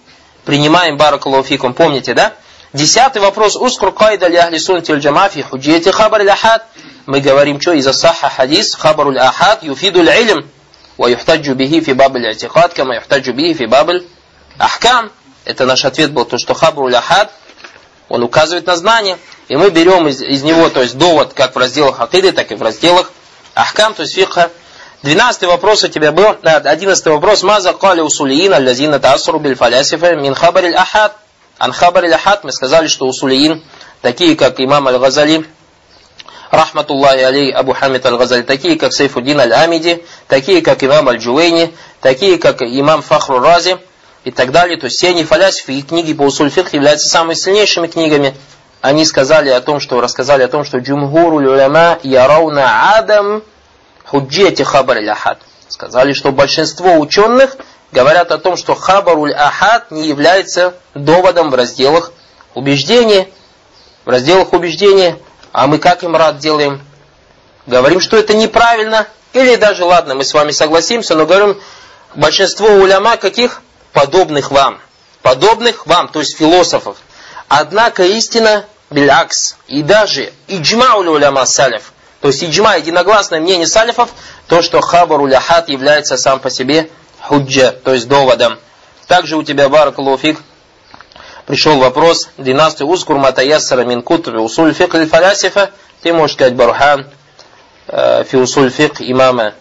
принимаем, 0.45 0.97
баракалуфикум, 0.97 1.73
помните, 1.73 2.13
да? 2.13 2.33
Десятый 2.73 3.21
вопрос. 3.21 3.55
Ускур 3.55 3.91
кайда 3.93 4.27
ли 4.27 4.35
ахли 4.35 4.57
сунти 4.57 4.91
уль 4.91 4.99
джамафи 4.99 5.43
худжети 5.43 5.91
хабар 5.91 6.27
ахад. 6.27 6.65
Мы 7.05 7.19
говорим, 7.19 7.61
что 7.61 7.73
из 7.73 7.85
асаха 7.85 8.29
хадис 8.29 8.73
хабар 8.73 9.07
уль 9.07 9.19
ахад 9.19 9.61
юфиду 9.63 9.99
уль 9.99 10.09
илм. 10.09 10.49
Ва 10.97 11.07
юхтаджу 11.07 11.53
бихи 11.53 11.81
фи 11.81 11.93
бабль 11.93 12.27
атихад, 12.27 12.73
кама 12.73 12.95
юхтаджу 12.95 13.33
бихи 13.33 13.53
фи 13.53 13.65
бабль 13.67 14.07
ахкам. 14.57 15.11
Это 15.45 15.65
наш 15.65 15.85
ответ 15.85 16.11
был, 16.11 16.25
то, 16.25 16.39
что 16.39 16.55
хабар 16.55 16.85
уль 16.85 16.95
ахад, 16.95 17.31
он 18.09 18.23
указывает 18.23 18.65
на 18.65 18.75
знание. 18.75 19.19
И 19.49 19.55
мы 19.55 19.69
берем 19.69 20.07
из, 20.07 20.21
из 20.21 20.41
него, 20.41 20.69
то 20.69 20.81
есть 20.81 20.97
довод, 20.97 21.33
как 21.33 21.53
в 21.53 21.59
разделах 21.59 21.99
акиды, 21.99 22.31
так 22.31 22.51
и 22.51 22.55
в 22.55 22.61
разделах 22.63 23.11
ахкам, 23.53 23.93
то 23.93 24.01
есть 24.01 24.15
фикха 24.15 24.49
Двенадцатый 25.03 25.49
вопрос 25.49 25.83
у 25.83 25.89
тебя 25.89 26.13
был, 26.13 26.37
одиннадцатый 26.43 27.11
вопрос. 27.11 27.43
Маза 27.43 27.73
кали 27.73 27.99
усулиин 27.99 28.53
аллазина 28.53 28.99
таасру 28.99 29.37
биль 29.37 29.53
фалясифа 29.53 30.15
мин 30.15 30.33
хабариль 30.33 30.77
ахад. 30.77 31.11
Ан 31.57 31.73
хабариль 31.73 32.13
ахад 32.13 32.45
мы 32.45 32.53
сказали, 32.53 32.87
что 32.87 33.05
усулиин, 33.05 33.61
такие 34.01 34.37
как 34.37 34.61
имам 34.61 34.87
аль-Газали, 34.87 35.45
рахматуллахи 36.51 37.19
алей 37.19 37.51
Абу 37.51 37.73
Хамид 37.73 38.05
аль-Газали, 38.05 38.43
такие 38.43 38.79
как 38.79 38.93
Сейфуддин 38.93 39.41
аль-Амиди, 39.41 40.05
такие 40.29 40.61
как 40.61 40.81
имам 40.85 41.09
аль-Джуэйни, 41.09 41.75
такие 41.99 42.37
как 42.37 42.61
имам 42.61 43.01
Фахру 43.01 43.39
Рази, 43.39 43.79
и 44.23 44.31
так 44.31 44.51
далее. 44.51 44.79
То 44.79 44.85
есть 44.85 44.95
все 44.95 45.09
они 45.09 45.25
фалясифы, 45.25 45.73
их 45.73 45.87
книги 45.87 46.13
по 46.13 46.21
усульфих 46.21 46.73
являются 46.73 47.09
самыми 47.09 47.33
сильнейшими 47.33 47.87
книгами. 47.87 48.37
Они 48.79 49.03
сказали 49.05 49.49
о 49.49 49.59
том, 49.59 49.81
что 49.81 49.99
рассказали 49.99 50.43
о 50.43 50.47
том, 50.47 50.63
что 50.63 50.77
джумгуру 50.77 51.37
уляма 51.37 51.99
ярауна 52.03 52.95
адам 52.95 53.43
худжети 54.13 54.63
хабар 54.63 54.97
ахад. 55.09 55.39
Сказали, 55.67 56.13
что 56.13 56.31
большинство 56.31 56.99
ученых 56.99 57.57
говорят 57.91 58.31
о 58.31 58.37
том, 58.37 58.57
что 58.57 58.75
хабаруль 58.75 59.33
ахад 59.33 59.89
не 59.89 60.07
является 60.07 60.75
доводом 60.93 61.49
в 61.49 61.55
разделах 61.55 62.11
убеждения. 62.53 63.27
В 64.05 64.09
разделах 64.09 64.53
убеждения. 64.53 65.17
А 65.51 65.65
мы 65.65 65.79
как 65.79 66.03
им 66.03 66.15
рад 66.15 66.37
делаем? 66.37 66.79
Говорим, 67.65 67.99
что 67.99 68.15
это 68.15 68.35
неправильно. 68.35 69.07
Или 69.33 69.55
даже, 69.55 69.83
ладно, 69.83 70.13
мы 70.13 70.23
с 70.23 70.33
вами 70.35 70.51
согласимся, 70.51 71.15
но 71.15 71.25
говорим, 71.25 71.59
большинство 72.13 72.67
уляма 72.67 73.17
каких? 73.17 73.63
подобных 73.93 74.51
вам. 74.51 74.79
Подобных 75.21 75.85
вам, 75.87 76.09
то 76.09 76.19
есть 76.19 76.35
философов. 76.35 76.97
Однако 77.47 78.03
истина 78.03 78.65
билякс. 78.89 79.55
И 79.67 79.81
даже 79.81 80.33
иджма 80.47 80.95
уляма 80.97 81.45
салиф. 81.45 81.92
То 82.23 82.29
есть 82.29 82.41
иджма, 82.41 82.77
единогласное 82.77 83.41
мнение 83.41 83.67
салифов, 83.67 84.09
то, 84.47 84.61
что 84.61 84.79
хабар 84.79 85.19
уляхат 85.19 85.67
является 85.67 86.15
сам 86.15 86.39
по 86.39 86.49
себе 86.49 86.89
худжа, 87.19 87.73
то 87.73 87.93
есть 87.93 88.07
доводом. 88.07 88.57
Также 89.07 89.35
у 89.35 89.43
тебя, 89.43 89.67
баракалуфик, 89.67 90.39
пришел 91.45 91.77
вопрос, 91.79 92.29
12 92.37 92.83
узкур 92.83 93.17
матаяссара 93.17 93.83
мин 93.83 94.01
кутуби 94.01 94.37
усуль 94.37 94.73
фик 94.73 94.93
фалясифа, 95.09 95.71
ты 96.01 96.13
можешь 96.13 96.37
сказать 96.37 96.55
бархан, 96.55 97.09
э, 97.87 98.23
фи 98.23 98.37
усуль 98.37 98.69
фик 98.69 99.01
имама 99.01 99.53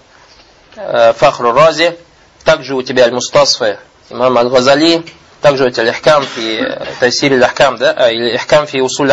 э, 0.76 1.14
Фахру 1.14 1.50
Рази, 1.50 1.99
также 2.45 2.76
у 2.76 2.83
тебя 2.83 3.07
аль-Мустасфа 3.07 3.78
имам 4.09 4.38
Аль-Газали, 4.38 5.04
также 5.40 5.66
эти 5.66 5.81
лихкам 5.81 6.25
фи 6.25 6.64
Тайсири 7.00 7.35
лихкам, 7.35 7.76
да, 7.76 7.90
а, 7.90 8.12
или 8.12 8.35
лихкам 8.35 8.69
фи 8.69 8.81
усуль 8.81 9.09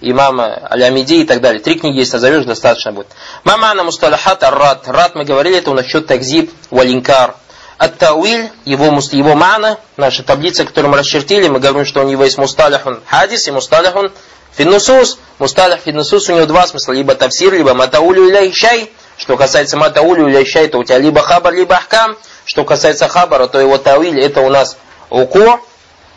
имама 0.00 0.68
Аль-Амиди 0.70 1.22
и 1.22 1.24
так 1.24 1.40
далее. 1.40 1.62
Три 1.62 1.76
книги, 1.76 1.98
если 1.98 2.14
назовешь, 2.14 2.44
достаточно 2.44 2.92
будет. 2.92 3.08
Мамана 3.44 3.84
мусталахат 3.84 4.42
ар-рад. 4.42 4.88
Рад 4.88 5.14
мы 5.14 5.24
говорили, 5.24 5.58
это 5.58 5.72
насчет 5.72 6.06
такзиб 6.06 6.52
валинкар. 6.70 7.34
Ат-тауиль, 7.78 8.50
его, 8.64 8.86
его 8.86 9.34
мана, 9.36 9.78
наша 9.96 10.24
таблица, 10.24 10.64
которую 10.64 10.90
мы 10.90 10.98
расчертили, 10.98 11.46
мы 11.46 11.60
говорим, 11.60 11.86
что 11.86 12.00
у 12.00 12.08
него 12.08 12.24
есть 12.24 12.36
мусталахун 12.36 13.00
хадис 13.06 13.46
и 13.46 13.52
мусталахун 13.52 14.10
финнусус. 14.58 15.18
Мусталах 15.38 15.80
финнусус 15.80 16.28
у 16.28 16.34
него 16.34 16.46
два 16.46 16.66
смысла, 16.66 16.92
либо 16.92 17.14
тавсир, 17.14 17.52
либо 17.52 17.74
матаулю 17.74 18.28
или 18.28 18.52
шай. 18.52 18.90
Что 19.16 19.36
касается 19.36 19.76
матаулю 19.76 20.28
или 20.28 20.44
шай, 20.44 20.68
то 20.68 20.78
у 20.78 20.84
тебя 20.84 20.98
либо 20.98 21.22
хабар, 21.22 21.54
либо 21.54 21.76
ахкам. 21.76 22.16
Что 22.44 22.64
касается 22.64 23.08
хабара, 23.08 23.46
то 23.46 23.60
его 23.60 23.78
тауиль 23.78 24.20
это 24.20 24.40
у 24.40 24.48
нас 24.48 24.76
уко, 25.10 25.60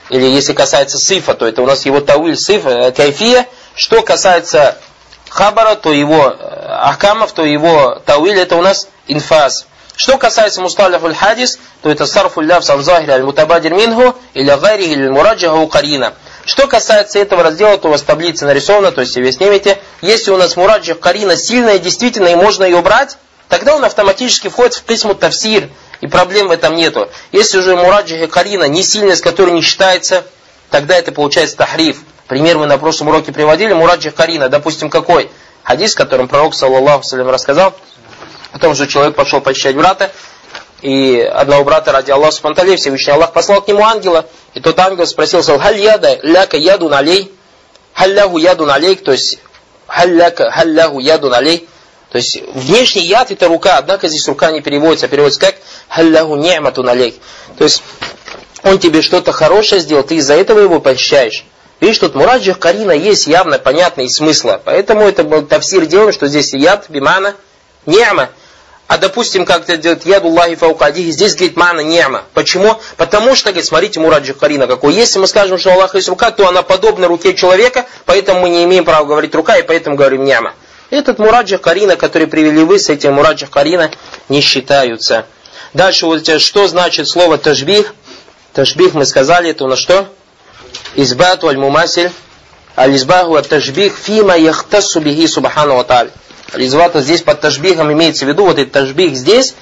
или 0.10 0.26
если 0.26 0.54
касается 0.54 0.98
сифа, 0.98 1.34
то 1.34 1.48
это 1.48 1.62
у 1.62 1.66
нас 1.66 1.86
его 1.86 2.02
тауиль 2.02 2.38
сифа, 2.38 2.92
кайфия. 2.92 3.48
Что 3.76 4.02
касается 4.02 4.78
хабара, 5.30 5.76
то 5.76 5.92
его 5.92 6.28
э, 6.28 6.66
ахкамов, 6.68 7.32
то 7.32 7.46
его 7.46 8.02
тауиль 8.06 8.40
это 8.40 8.56
у 8.58 8.62
нас 8.62 8.88
инфаз. 9.08 9.66
Что 9.96 10.18
касается 10.18 10.62
мусталихуль 10.62 11.14
хадис, 11.14 11.60
то 11.82 11.90
это 11.90 12.06
сарфуль 12.06 12.46
ляв 12.46 12.64
санзахир 12.66 13.12
аль 13.12 13.24
мутабадир 13.24 13.74
минху 13.74 14.16
или 14.34 14.50
гайри 14.50 14.88
или 14.88 15.08
мураджаху 15.08 15.68
карина. 15.68 16.14
Что 16.46 16.68
касается 16.68 17.20
этого 17.20 17.44
раздела, 17.44 17.78
то 17.78 17.88
у 17.88 17.92
вас 17.92 18.02
таблица 18.02 18.46
нарисована, 18.46 18.92
то 18.92 19.02
есть 19.02 19.16
вы 19.16 19.32
снимете. 19.32 19.80
Если 20.02 20.32
у 20.32 20.38
нас 20.38 20.56
мураджих 20.56 21.00
карина 21.00 21.38
сильная, 21.38 21.78
действительно, 21.78 22.30
и 22.30 22.36
можно 22.36 22.64
ее 22.64 22.82
брать, 22.82 23.18
тогда 23.48 23.76
он 23.76 23.86
автоматически 23.86 24.50
входит 24.50 24.74
в 24.74 24.84
письму 24.84 25.14
тавсир, 25.14 25.70
и 26.00 26.08
проблем 26.08 26.48
в 26.48 26.52
этом 26.52 26.76
нету. 26.76 27.10
Если 27.32 27.60
уже 27.60 27.76
мураджи 27.76 28.24
и 28.24 28.28
карина 28.28 28.64
не 28.64 28.82
сильная, 28.82 29.16
с 29.16 29.22
которой 29.22 29.52
не 29.52 29.62
считается, 29.62 30.24
тогда 30.72 30.96
это 30.96 31.12
получается 31.12 31.58
тахриф. 31.58 31.98
Пример 32.32 32.58
мы 32.58 32.66
на 32.66 32.78
прошлом 32.78 33.10
уроке 33.10 33.34
приводили, 33.34 33.74
Мураджи 33.74 34.10
Карина, 34.10 34.48
допустим, 34.48 34.90
какой? 34.90 35.30
Хадис, 35.64 35.94
которым 35.96 36.30
пророк, 36.30 36.56
саллаллаху 36.56 37.04
салям, 37.04 37.30
рассказал, 37.30 37.74
о 38.54 38.58
том, 38.58 38.74
что 38.74 38.88
человек 38.88 39.16
пошел 39.16 39.42
почищать 39.42 39.76
брата, 39.76 40.14
и 40.82 41.20
одного 41.20 41.66
брата 41.66 41.92
ради 41.92 42.10
Аллаха 42.10 42.32
Субтитры 42.32 42.78
Всевышний 42.78 43.12
Аллах 43.12 43.34
послал 43.34 43.62
к 43.62 43.68
нему 43.68 43.84
ангела, 43.84 44.28
и 44.54 44.62
тот 44.62 44.80
ангел 44.80 45.06
спросил, 45.08 45.42
«Халь 45.42 45.82
яда 45.82 46.20
ляка 46.24 46.56
яду 46.56 46.88
налей?» 46.88 47.34
«Халлягу 47.96 48.38
яду 48.38 48.66
налей?» 48.66 48.96
То 48.96 49.12
есть, 49.12 49.38
«Халляка 49.88 50.52
халлягу 50.52 51.00
яду 51.00 51.30
налей?» 51.30 51.68
То 52.14 52.18
есть, 52.18 52.42
внешний 52.54 53.08
яд 53.08 53.32
это 53.32 53.50
рука, 53.50 53.76
однако 53.76 54.08
здесь 54.08 54.26
рука 54.30 54.52
не 54.52 54.62
переводится, 54.62 55.08
а 55.08 55.10
переводится 55.10 55.42
как 55.42 55.56
«Халлягу 55.90 56.38
не'мату 56.38 56.82
налей?» 56.82 57.20
То 57.58 57.66
есть, 57.66 57.84
он 58.64 58.80
тебе 58.80 59.02
что-то 59.02 59.34
хорошее 59.34 59.82
сделал, 59.82 60.04
ты 60.04 60.16
из-за 60.16 60.36
этого 60.36 60.60
его 60.60 60.80
пощаешь. 60.80 61.44
Видишь, 61.82 61.98
тут 61.98 62.16
мураджих 62.16 62.60
карина 62.60 62.92
есть 62.92 63.28
явно 63.28 63.60
понятный 63.60 64.10
смысл. 64.10 64.52
Поэтому 64.64 65.02
это 65.02 65.24
был 65.24 65.42
тавсир 65.42 65.86
делаем, 65.88 66.14
что 66.14 66.28
здесь 66.28 66.54
яд, 66.54 66.86
бимана, 66.88 67.36
не'ма. 67.86 68.30
А 68.92 68.98
допустим, 68.98 69.46
как 69.46 69.64
это 69.64 69.78
делает 69.78 70.06
ядуллахи 70.06 70.56
фаукадихи, 70.56 71.12
здесь 71.12 71.34
говорит 71.36 71.56
мана 71.56 71.80
нема. 71.80 72.24
Почему? 72.34 72.78
Потому 72.98 73.36
что, 73.36 73.52
говорит, 73.52 73.66
смотрите, 73.66 74.02
Мураджи 74.02 74.34
Харина 74.34 74.68
какой. 74.68 74.94
Если 74.94 75.18
мы 75.18 75.28
скажем, 75.28 75.58
что 75.58 75.72
Аллах 75.72 75.96
есть 75.96 76.10
рука, 76.10 76.30
то 76.32 76.46
она 76.50 76.62
подобна 76.62 77.08
руке 77.08 77.34
человека, 77.34 77.86
поэтому 78.06 78.42
мы 78.42 78.50
не 78.50 78.66
имеем 78.66 78.84
права 78.84 79.06
говорить 79.06 79.34
рука, 79.34 79.56
и 79.56 79.62
поэтому 79.62 79.96
говорим 79.96 80.26
нема. 80.26 80.54
Этот 80.90 81.20
Мураджи 81.20 81.58
Харина, 81.58 81.96
который 81.96 82.28
привели 82.28 82.66
вы, 82.66 82.80
с 82.80 82.90
этим 82.90 83.14
Мураджи 83.14 83.48
Харина 83.50 83.92
не 84.28 84.42
считаются. 84.42 85.26
Дальше 85.74 86.06
вот 86.06 86.28
что 86.42 86.68
значит 86.68 87.08
слово 87.08 87.38
тажбих? 87.38 87.96
Тажбих 88.52 88.94
мы 88.94 89.06
сказали, 89.06 89.52
это 89.52 89.64
у 89.64 89.68
нас 89.68 89.80
что? 89.80 90.10
Избату 90.96 91.48
аль-мумасиль. 91.48 92.12
Аль-избаху 92.78 93.36
от-тажбих 93.36 93.98
фима 93.98 94.38
яхтасу 94.38 95.02
бихи 95.02 95.28
субхану 95.28 95.76
ва 95.76 96.08
Резвата 96.54 97.02
здесь 97.02 97.22
под 97.22 97.42
тажбихом 97.42 97.92
имеется 97.94 98.26
в 98.26 98.28
виду, 98.28 98.46
вот 98.46 98.60
этот 98.60 98.74
тажбих 98.74 99.16
здесь, 99.16 99.56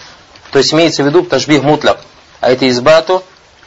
то 0.52 0.58
есть 0.58 0.74
имеется 0.74 1.04
в 1.04 1.08
виду 1.08 1.24
тажбих 1.24 1.62
мутляк. 1.64 2.00
А 2.40 2.52
это 2.52 2.68
избату 2.70 3.24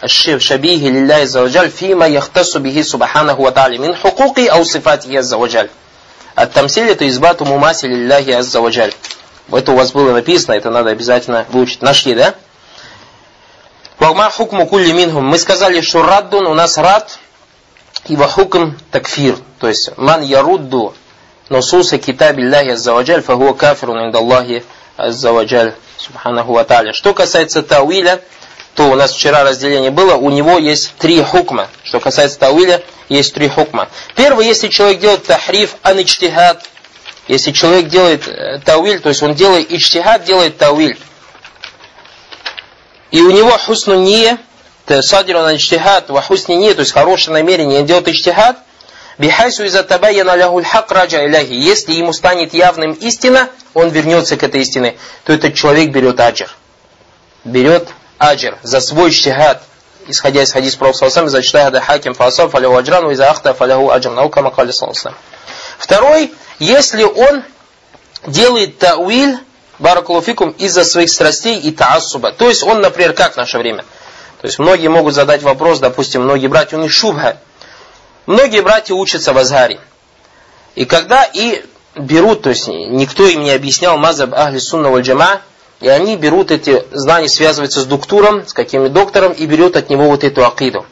шабихи 0.06 0.88
лилляхи 0.88 1.26
заваджаль 1.26 1.70
фима 1.70 2.08
яхтасу 2.08 2.58
бихи 2.60 2.82
субханаху 2.82 3.42
ва 3.42 3.52
та'аля 3.52 3.78
мин 3.78 3.94
хукуки 3.94 4.46
ау 4.46 4.64
сифатихи 4.64 5.16
аззаваджаль. 5.16 5.70
Ат-тамсиль 6.34 6.88
это 6.88 7.08
избату 7.08 7.44
мумаси 7.44 7.86
лилляхи 7.86 8.30
аззаваджаль. 8.30 8.92
Это 9.52 9.72
у 9.72 9.76
вас 9.76 9.92
было 9.92 10.12
написано, 10.12 10.54
это 10.54 10.70
надо 10.70 10.90
обязательно 10.90 11.46
выучить. 11.50 11.82
Нашли, 11.82 12.14
да? 12.14 12.34
Вагма 13.98 14.30
хукму. 14.30 14.68
Мы 15.20 15.38
сказали, 15.38 15.80
что 15.80 16.02
раддун 16.02 16.46
у 16.46 16.54
нас 16.54 16.78
рад 16.78 17.18
и 18.06 18.16
вахукм 18.16 18.76
такфир. 18.90 19.36
То 19.58 19.68
есть 19.68 19.90
ман 19.96 20.22
ярудду 20.22 20.94
нусуса 21.48 21.98
китабилляхи 21.98 22.70
аззаваджаль, 22.70 23.22
фахуа 23.22 23.54
кафирун 23.54 24.06
индаллахи 24.06 24.64
аззаваджаль, 24.96 25.74
субханаху 25.98 26.52
ва. 26.52 26.92
Что 26.92 27.14
касается 27.14 27.62
тауиля, 27.62 28.20
то 28.74 28.90
у 28.90 28.94
нас 28.94 29.12
вчера 29.12 29.44
разделение 29.44 29.90
было, 29.90 30.14
у 30.14 30.30
него 30.30 30.58
есть 30.58 30.94
три 30.96 31.22
хукма. 31.22 31.68
Что 31.84 32.00
касается 32.00 32.38
тауиля, 32.38 32.82
есть 33.08 33.34
три 33.34 33.48
хукма. 33.48 33.88
Первый, 34.16 34.46
если 34.46 34.68
человек 34.68 35.00
делает 35.00 35.24
тахриф 35.24 35.76
аничтихад, 35.82 36.64
если 37.28 37.52
человек 37.52 37.88
делает 37.88 38.26
э, 38.26 38.58
тауиль, 38.64 39.00
то 39.00 39.10
есть 39.10 39.22
он 39.22 39.34
делает 39.34 39.70
ичтихад, 39.70 40.24
делает 40.24 40.58
тауиль. 40.58 40.98
И 43.10 43.20
у 43.20 43.30
него 43.30 43.50
хусну 43.58 44.02
не, 44.02 44.38
садиру 45.02 45.40
на 45.40 45.56
ичтихад, 45.56 46.10
ва 46.10 46.22
хусни 46.22 46.54
не, 46.56 46.74
то 46.74 46.80
есть 46.80 46.92
хорошее 46.92 47.34
намерение, 47.34 47.80
он 47.80 47.86
делает 47.86 48.08
ичтихад– 48.08 48.56
Бихайсу 49.18 49.64
из 49.64 49.74
табаяна 49.84 50.34
ляхуль 50.36 50.64
хак 50.64 50.90
раджа 50.90 51.24
иляхи. 51.26 51.52
Если 51.52 51.92
ему 51.92 52.12
станет 52.12 52.54
явным 52.54 52.92
истина, 52.92 53.50
он 53.74 53.90
вернется 53.90 54.36
к 54.36 54.42
этой 54.42 54.62
истине, 54.62 54.96
то 55.24 55.32
этот 55.32 55.54
человек 55.54 55.90
берет 55.90 56.18
аджир. 56.18 56.50
Берет 57.44 57.88
аджир 58.18 58.58
за 58.62 58.80
свой 58.80 59.10
штихад. 59.10 59.62
Исходя 60.08 60.42
из 60.42 60.52
хадис 60.52 60.74
Пророка 60.74 60.98
Саласам, 60.98 61.28
за 61.28 61.42
чтахада 61.42 61.80
хаким 61.80 62.14
фасав 62.14 62.50
фаляху 62.50 62.76
аджрану, 62.76 63.10
из 63.10 63.20
ахта 63.20 63.54
фаляху 63.54 63.90
аджр. 63.90 64.10
Наука 64.10 64.42
макали 64.42 64.72
Саласам. 64.72 65.14
Второй, 65.78 66.32
если 66.58 67.04
он 67.04 67.44
делает 68.26 68.78
тауиль, 68.78 69.38
баракулуфикум, 69.78 70.50
из-за 70.50 70.84
своих 70.84 71.10
страстей 71.10 71.60
и 71.60 71.70
таассуба. 71.70 72.32
То 72.32 72.48
есть 72.48 72.62
он, 72.62 72.80
например, 72.80 73.12
как 73.12 73.34
в 73.34 73.36
наше 73.36 73.58
время? 73.58 73.84
То 74.42 74.48
есть 74.48 74.58
многие 74.58 74.88
могут 74.88 75.14
задать 75.14 75.42
вопрос, 75.42 75.78
допустим, 75.78 76.22
многие 76.22 76.48
братья, 76.48 76.76
у 76.76 76.80
них 76.80 76.90
шубха. 76.90 77.36
Многие 78.26 78.60
братья 78.60 78.92
учатся 78.92 79.32
в 79.32 79.38
Азгаре. 79.38 79.78
И 80.74 80.84
когда 80.84 81.22
и 81.22 81.64
берут, 81.94 82.42
то 82.42 82.50
есть 82.50 82.66
никто 82.66 83.24
им 83.24 83.44
не 83.44 83.52
объяснял 83.52 83.96
мазаб 83.98 84.34
ахли 84.34 84.58
сунна 84.58 84.98
джама, 84.98 85.42
и 85.78 85.86
они 85.88 86.16
берут 86.16 86.50
эти 86.50 86.84
знания, 86.90 87.28
связываются 87.28 87.82
с 87.82 87.84
доктуром, 87.84 88.44
с 88.44 88.52
каким-нибудь 88.52 88.92
доктором, 88.92 89.30
и 89.30 89.46
берут 89.46 89.76
от 89.76 89.90
него 89.90 90.06
вот 90.06 90.24
эту 90.24 90.44
акиду. 90.44 90.84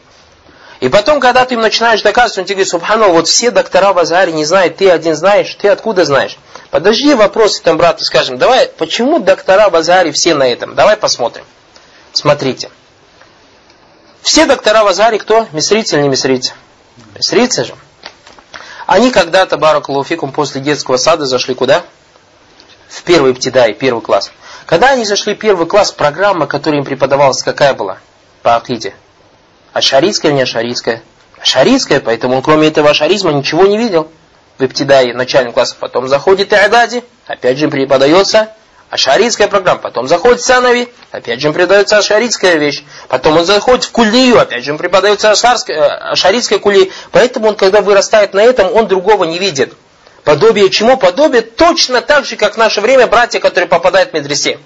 И 0.78 0.88
потом, 0.88 1.18
когда 1.18 1.44
ты 1.44 1.54
им 1.54 1.60
начинаешь 1.60 2.02
доказывать, 2.02 2.38
он 2.38 2.44
тебе 2.44 2.54
говорит, 2.54 2.70
Субхану, 2.70 3.10
вот 3.10 3.26
все 3.26 3.50
доктора 3.50 3.92
в 3.92 3.98
Азгаре 3.98 4.30
не 4.32 4.44
знают, 4.44 4.76
ты 4.76 4.88
один 4.88 5.16
знаешь, 5.16 5.52
ты 5.60 5.68
откуда 5.68 6.04
знаешь? 6.04 6.38
Подожди 6.70 7.14
вопрос 7.14 7.58
этому 7.58 7.78
брату, 7.78 8.04
скажем, 8.04 8.38
давай, 8.38 8.68
почему 8.78 9.18
доктора 9.18 9.70
в 9.70 9.74
Азгаре 9.74 10.12
все 10.12 10.34
на 10.34 10.44
этом? 10.44 10.76
Давай 10.76 10.96
посмотрим. 10.96 11.44
Смотрите. 12.12 12.70
Все 14.22 14.46
доктора 14.46 14.84
в 14.84 14.86
Азгаре 14.86 15.18
кто? 15.18 15.46
Мисрицы 15.52 15.96
или 15.96 16.02
не 16.02 16.08
мисрицы? 16.08 16.52
Срицы 17.18 17.64
же. 17.64 17.74
Они 18.86 19.10
когда-то, 19.10 19.56
Баракулуфикум, 19.56 20.32
после 20.32 20.60
детского 20.60 20.96
сада 20.96 21.24
зашли 21.26 21.54
куда? 21.54 21.82
В 22.88 23.02
первый 23.02 23.34
птидай, 23.34 23.72
первый 23.72 24.02
класс. 24.02 24.32
Когда 24.66 24.90
они 24.90 25.04
зашли 25.04 25.34
в 25.34 25.38
первый 25.38 25.66
класс, 25.66 25.92
программа, 25.92 26.46
которая 26.46 26.80
им 26.80 26.84
преподавалась, 26.84 27.42
какая 27.42 27.74
была? 27.74 27.98
По 28.42 28.56
Акиде. 28.56 28.94
Ашарийская, 29.72 30.32
не 30.32 30.42
ашарийская? 30.42 31.02
Ашарийская, 31.40 32.00
поэтому 32.00 32.36
он 32.36 32.42
кроме 32.42 32.68
этого 32.68 32.90
ашаризма 32.90 33.32
ничего 33.32 33.66
не 33.66 33.78
видел. 33.78 34.10
В 34.58 34.64
Иптидае, 34.64 35.14
начальном 35.14 35.52
классе. 35.52 35.76
Потом 35.78 36.06
заходит 36.06 36.52
Иадади, 36.52 37.02
опять 37.26 37.58
же 37.58 37.68
преподается 37.68 38.54
ашарийская 38.90 39.48
программа. 39.48 39.80
Потом 39.80 40.08
заходит 40.08 40.42
Санави, 40.42 40.88
опять 41.10 41.40
же 41.40 41.48
им 41.48 41.54
преподается 41.54 41.98
ашарийская 41.98 42.56
вещь. 42.56 42.82
Потом 43.08 43.38
он 43.38 43.44
заходит 43.44 43.84
в 43.84 43.92
кулию, 43.92 44.38
опять 44.38 44.64
же 44.64 44.72
им 44.72 44.78
преподается 44.78 45.30
ашарская, 45.30 46.10
ашарийская 46.12 46.58
кулия. 46.58 46.90
Поэтому 47.12 47.48
он, 47.48 47.56
когда 47.56 47.80
вырастает 47.80 48.34
на 48.34 48.40
этом, 48.40 48.72
он 48.74 48.88
другого 48.88 49.24
не 49.24 49.38
видит. 49.38 49.74
Подобие 50.24 50.68
чему? 50.68 50.96
Подобие 50.96 51.42
точно 51.42 52.02
так 52.02 52.26
же, 52.26 52.36
как 52.36 52.54
в 52.54 52.56
наше 52.58 52.80
время 52.80 53.06
братья, 53.06 53.40
которые 53.40 53.68
попадают 53.68 54.10
в 54.10 54.12
медресе. 54.12 54.58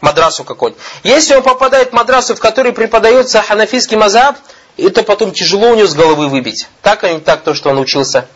Мадрасу 0.00 0.44
какой-то. 0.44 0.78
Если 1.02 1.34
он 1.34 1.42
попадает 1.42 1.90
в 1.90 1.92
мадрасу, 1.92 2.34
в 2.34 2.40
которой 2.40 2.72
преподается 2.72 3.42
ханафийский 3.42 3.96
мазаб, 3.96 4.36
это 4.76 5.02
потом 5.02 5.32
тяжело 5.32 5.70
у 5.70 5.74
него 5.74 5.86
с 5.86 5.94
головы 5.94 6.28
выбить. 6.28 6.68
Так 6.82 7.02
или 7.04 7.14
не 7.14 7.20
так 7.20 7.42
то, 7.42 7.54
что 7.54 7.70
он 7.70 7.78
учился. 7.78 8.28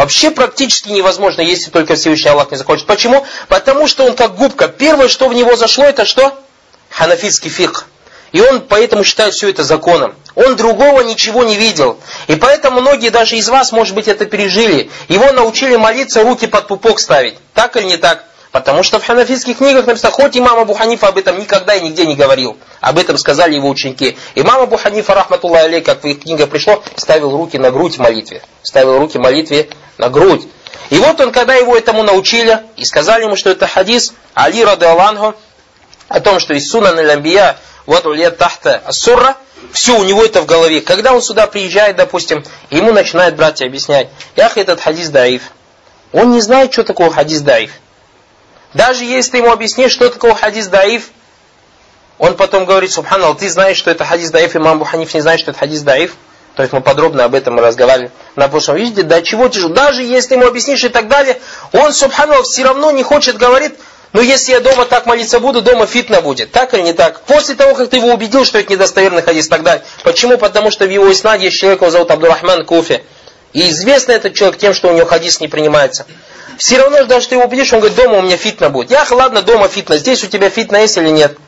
Вообще 0.00 0.30
практически 0.30 0.88
невозможно, 0.88 1.42
если 1.42 1.70
только 1.70 1.94
Всевышний 1.94 2.30
Аллах 2.30 2.50
не 2.50 2.56
захочет. 2.56 2.86
Почему? 2.86 3.26
Потому 3.48 3.86
что 3.86 4.06
он 4.06 4.16
как 4.16 4.34
губка. 4.34 4.66
Первое, 4.66 5.08
что 5.08 5.28
в 5.28 5.34
него 5.34 5.56
зашло, 5.56 5.84
это 5.84 6.06
что? 6.06 6.42
Ханафитский 6.88 7.50
фиг. 7.50 7.84
И 8.32 8.40
он 8.40 8.62
поэтому 8.62 9.04
считает 9.04 9.34
все 9.34 9.50
это 9.50 9.62
законом. 9.62 10.14
Он 10.36 10.56
другого 10.56 11.02
ничего 11.02 11.44
не 11.44 11.54
видел. 11.54 12.00
И 12.28 12.36
поэтому 12.36 12.80
многие 12.80 13.10
даже 13.10 13.36
из 13.36 13.50
вас, 13.50 13.72
может 13.72 13.94
быть, 13.94 14.08
это 14.08 14.24
пережили. 14.24 14.90
Его 15.08 15.32
научили 15.32 15.76
молиться, 15.76 16.22
руки 16.22 16.46
под 16.46 16.66
пупок 16.66 16.98
ставить. 16.98 17.34
Так 17.52 17.76
или 17.76 17.84
не 17.84 17.96
так? 17.98 18.24
Потому 18.52 18.82
что 18.82 18.98
в 18.98 19.06
ханафитских 19.06 19.58
книгах 19.58 19.86
написано, 19.86 20.10
хоть 20.10 20.36
имам 20.36 20.58
Абу 20.58 20.74
Ханифа 20.74 21.08
об 21.08 21.18
этом 21.18 21.38
никогда 21.38 21.74
и 21.74 21.82
нигде 21.82 22.04
не 22.04 22.16
говорил. 22.16 22.56
Об 22.80 22.98
этом 22.98 23.16
сказали 23.16 23.54
его 23.54 23.68
ученики. 23.68 24.18
Имам 24.34 24.62
Абу 24.62 24.76
Ханифа, 24.76 25.14
рахматуллах 25.14 25.64
алей, 25.64 25.82
как 25.82 26.02
в 26.02 26.06
их 26.06 26.22
книгах 26.22 26.48
пришло, 26.50 26.82
ставил 26.96 27.30
руки 27.30 27.58
на 27.58 27.70
грудь 27.70 27.96
в 27.96 28.00
молитве. 28.00 28.42
Ставил 28.62 28.98
руки 28.98 29.18
в 29.18 29.20
молитве 29.20 29.68
на 29.98 30.08
грудь. 30.08 30.48
И 30.90 30.98
вот 30.98 31.20
он, 31.20 31.30
когда 31.30 31.54
его 31.54 31.76
этому 31.76 32.02
научили, 32.02 32.60
и 32.76 32.84
сказали 32.84 33.24
ему, 33.24 33.36
что 33.36 33.50
это 33.50 33.68
хадис 33.68 34.12
Али 34.34 34.64
Рады 34.64 34.86
Аллаху, 34.86 35.34
о 36.08 36.20
том, 36.20 36.40
что 36.40 36.52
из 36.54 36.68
Сунан 36.68 36.98
Аль-Амбия, 36.98 37.56
вот 37.86 38.04
улет 38.06 38.36
тахта 38.36 38.82
ассурра, 38.84 39.36
все 39.72 39.96
у 39.96 40.02
него 40.02 40.24
это 40.24 40.42
в 40.42 40.46
голове. 40.46 40.80
Когда 40.80 41.12
он 41.12 41.22
сюда 41.22 41.46
приезжает, 41.46 41.96
допустим, 41.96 42.44
ему 42.70 42.92
начинают 42.92 43.36
братья 43.36 43.66
объяснять, 43.66 44.08
ях, 44.34 44.58
этот 44.58 44.80
хадис 44.80 45.08
даиф. 45.10 45.42
Он 46.12 46.32
не 46.32 46.40
знает, 46.40 46.72
что 46.72 46.82
такое 46.82 47.10
хадис 47.10 47.42
даиф. 47.42 47.70
Даже 48.74 49.04
если 49.04 49.32
ты 49.32 49.36
ему 49.38 49.50
объяснишь, 49.50 49.92
что 49.92 50.08
такое 50.08 50.34
хадис 50.34 50.68
даиф, 50.68 51.10
он 52.18 52.36
потом 52.36 52.66
говорит, 52.66 52.92
субханаллах, 52.92 53.38
ты 53.38 53.48
знаешь, 53.48 53.76
что 53.76 53.90
это 53.90 54.04
хадис 54.04 54.30
даиф, 54.30 54.54
имам 54.54 54.78
Буханиф 54.78 55.12
не 55.14 55.20
знает, 55.20 55.40
что 55.40 55.50
это 55.50 55.60
хадис 55.60 55.82
даиф. 55.82 56.14
То 56.54 56.62
есть 56.62 56.72
мы 56.72 56.80
подробно 56.80 57.24
об 57.24 57.34
этом 57.34 57.58
разговаривали 57.58 58.10
на 58.36 58.48
прошлом. 58.48 58.76
Видите, 58.76 59.02
до 59.02 59.22
чего 59.22 59.48
тяжело. 59.48 59.72
Даже 59.72 60.02
если 60.02 60.34
ему 60.34 60.46
объяснишь 60.46 60.84
и 60.84 60.88
так 60.88 61.08
далее, 61.08 61.40
он, 61.72 61.92
субханаллах, 61.92 62.44
все 62.44 62.64
равно 62.64 62.90
не 62.90 63.02
хочет, 63.02 63.38
говорит, 63.38 63.78
ну 64.12 64.20
если 64.20 64.52
я 64.52 64.60
дома 64.60 64.84
так 64.84 65.06
молиться 65.06 65.40
буду, 65.40 65.62
дома 65.62 65.86
фитна 65.86 66.20
будет. 66.20 66.50
Так 66.50 66.74
или 66.74 66.82
не 66.82 66.92
так? 66.92 67.22
После 67.22 67.54
того, 67.54 67.74
как 67.74 67.88
ты 67.88 67.96
его 67.96 68.08
убедил, 68.08 68.44
что 68.44 68.58
это 68.58 68.72
недостоверный 68.72 69.22
хадис 69.22 69.46
и 69.46 69.48
так 69.48 69.62
далее. 69.62 69.84
Почему? 70.02 70.36
Потому 70.36 70.70
что 70.70 70.84
в 70.86 70.90
его 70.90 71.10
иснаде 71.10 71.46
есть 71.46 71.58
человек, 71.58 71.80
его 71.80 71.90
зовут 71.90 72.10
Абдурахман 72.10 72.66
Куфи. 72.66 73.02
И 73.52 73.70
известно 73.70 74.12
этот 74.12 74.34
человек 74.34 74.58
тем, 74.58 74.74
что 74.74 74.88
у 74.88 74.92
него 74.92 75.06
хадис 75.06 75.40
не 75.40 75.48
принимается. 75.48 76.06
Все 76.60 76.76
равно, 76.76 77.06
даже 77.06 77.26
ты 77.26 77.36
его 77.36 77.46
убедишь, 77.46 77.72
он 77.72 77.80
говорит, 77.80 77.96
дома 77.96 78.18
у 78.18 78.20
меня 78.20 78.36
фитна 78.36 78.68
будет. 78.68 78.90
Я, 78.90 79.06
ладно, 79.10 79.40
дома 79.40 79.66
фитна. 79.68 79.96
Здесь 79.96 80.22
у 80.24 80.26
тебя 80.26 80.50
фитна 80.50 80.76
есть 80.76 80.94
или 80.98 81.08
нет? 81.08 81.38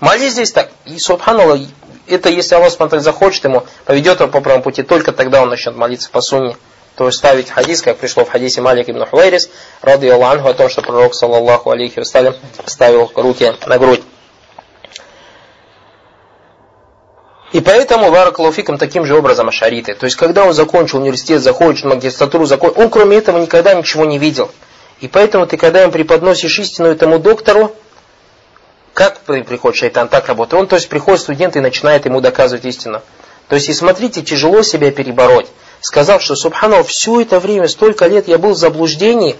Молись 0.00 0.32
здесь 0.32 0.50
так. 0.50 0.70
И, 0.84 0.98
субханаллах, 0.98 1.60
это 2.08 2.28
если 2.28 2.56
Аллах 2.56 2.72
смотрит, 2.72 3.04
захочет 3.04 3.44
ему, 3.44 3.64
поведет 3.84 4.18
его 4.18 4.28
по 4.28 4.40
правому 4.40 4.64
пути, 4.64 4.82
только 4.82 5.12
тогда 5.12 5.42
он 5.42 5.48
начнет 5.48 5.76
молиться 5.76 6.10
по 6.10 6.20
сунне. 6.20 6.56
То 6.96 7.06
есть 7.06 7.18
ставить 7.18 7.50
хадис, 7.50 7.82
как 7.82 7.98
пришло 7.98 8.24
в 8.24 8.30
хадисе 8.30 8.60
Малик 8.60 8.90
ибн 8.90 9.06
Хуайрис, 9.06 9.48
рады 9.80 10.10
Аллаху, 10.10 10.48
о 10.48 10.54
том, 10.54 10.68
что 10.68 10.82
пророк, 10.82 11.14
саллаллаху 11.14 11.70
алейхи 11.70 12.00
вассалям, 12.00 12.34
ставил 12.66 13.12
руки 13.14 13.54
на 13.64 13.78
грудь. 13.78 14.02
И 17.52 17.60
поэтому 17.60 18.10
Варакалуфиком 18.10 18.76
таким 18.76 19.06
же 19.06 19.16
образом 19.16 19.48
ашариты. 19.48 19.94
То 19.94 20.04
есть, 20.04 20.16
когда 20.16 20.44
он 20.44 20.52
закончил 20.52 20.98
университет, 20.98 21.40
закончил 21.40 21.88
магистратуру, 21.88 22.44
закончил, 22.44 22.82
он 22.82 22.90
кроме 22.90 23.16
этого 23.16 23.38
никогда 23.38 23.72
ничего 23.74 24.04
не 24.04 24.18
видел. 24.18 24.50
И 25.00 25.08
поэтому 25.08 25.46
ты, 25.46 25.56
когда 25.56 25.82
им 25.84 25.90
преподносишь 25.90 26.58
истину 26.58 26.88
этому 26.88 27.18
доктору, 27.18 27.74
как 28.92 29.20
приходит 29.20 29.78
шайтан, 29.78 30.08
так 30.08 30.26
работает. 30.28 30.60
Он, 30.60 30.66
то 30.66 30.76
есть, 30.76 30.88
приходит 30.88 31.20
студент 31.20 31.56
и 31.56 31.60
начинает 31.60 32.04
ему 32.04 32.20
доказывать 32.20 32.64
истину. 32.66 33.00
То 33.48 33.54
есть, 33.54 33.68
и 33.68 33.72
смотрите, 33.72 34.22
тяжело 34.22 34.62
себя 34.62 34.90
перебороть. 34.90 35.46
Сказав, 35.80 36.20
что, 36.22 36.34
субханал, 36.34 36.82
все 36.82 37.20
это 37.22 37.40
время, 37.40 37.68
столько 37.68 38.06
лет 38.06 38.28
я 38.28 38.36
был 38.36 38.52
в 38.52 38.58
заблуждении, 38.58 39.36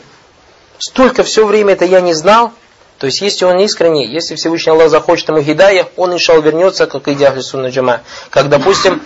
столько 0.78 1.24
все 1.24 1.44
время 1.44 1.72
это 1.74 1.84
я 1.84 2.00
не 2.00 2.14
знал, 2.14 2.52
то 2.98 3.06
есть, 3.06 3.20
если 3.20 3.44
он 3.44 3.60
искренний, 3.60 4.06
если 4.06 4.34
Всевышний 4.34 4.72
Аллах 4.72 4.90
захочет 4.90 5.28
ему 5.28 5.40
гидая, 5.40 5.88
он, 5.96 6.12
иншалл, 6.12 6.42
вернется, 6.42 6.86
как 6.86 7.06
и 7.06 7.40
Сунна 7.40 7.68
Джама. 7.68 8.00
Как, 8.30 8.48
допустим, 8.48 9.00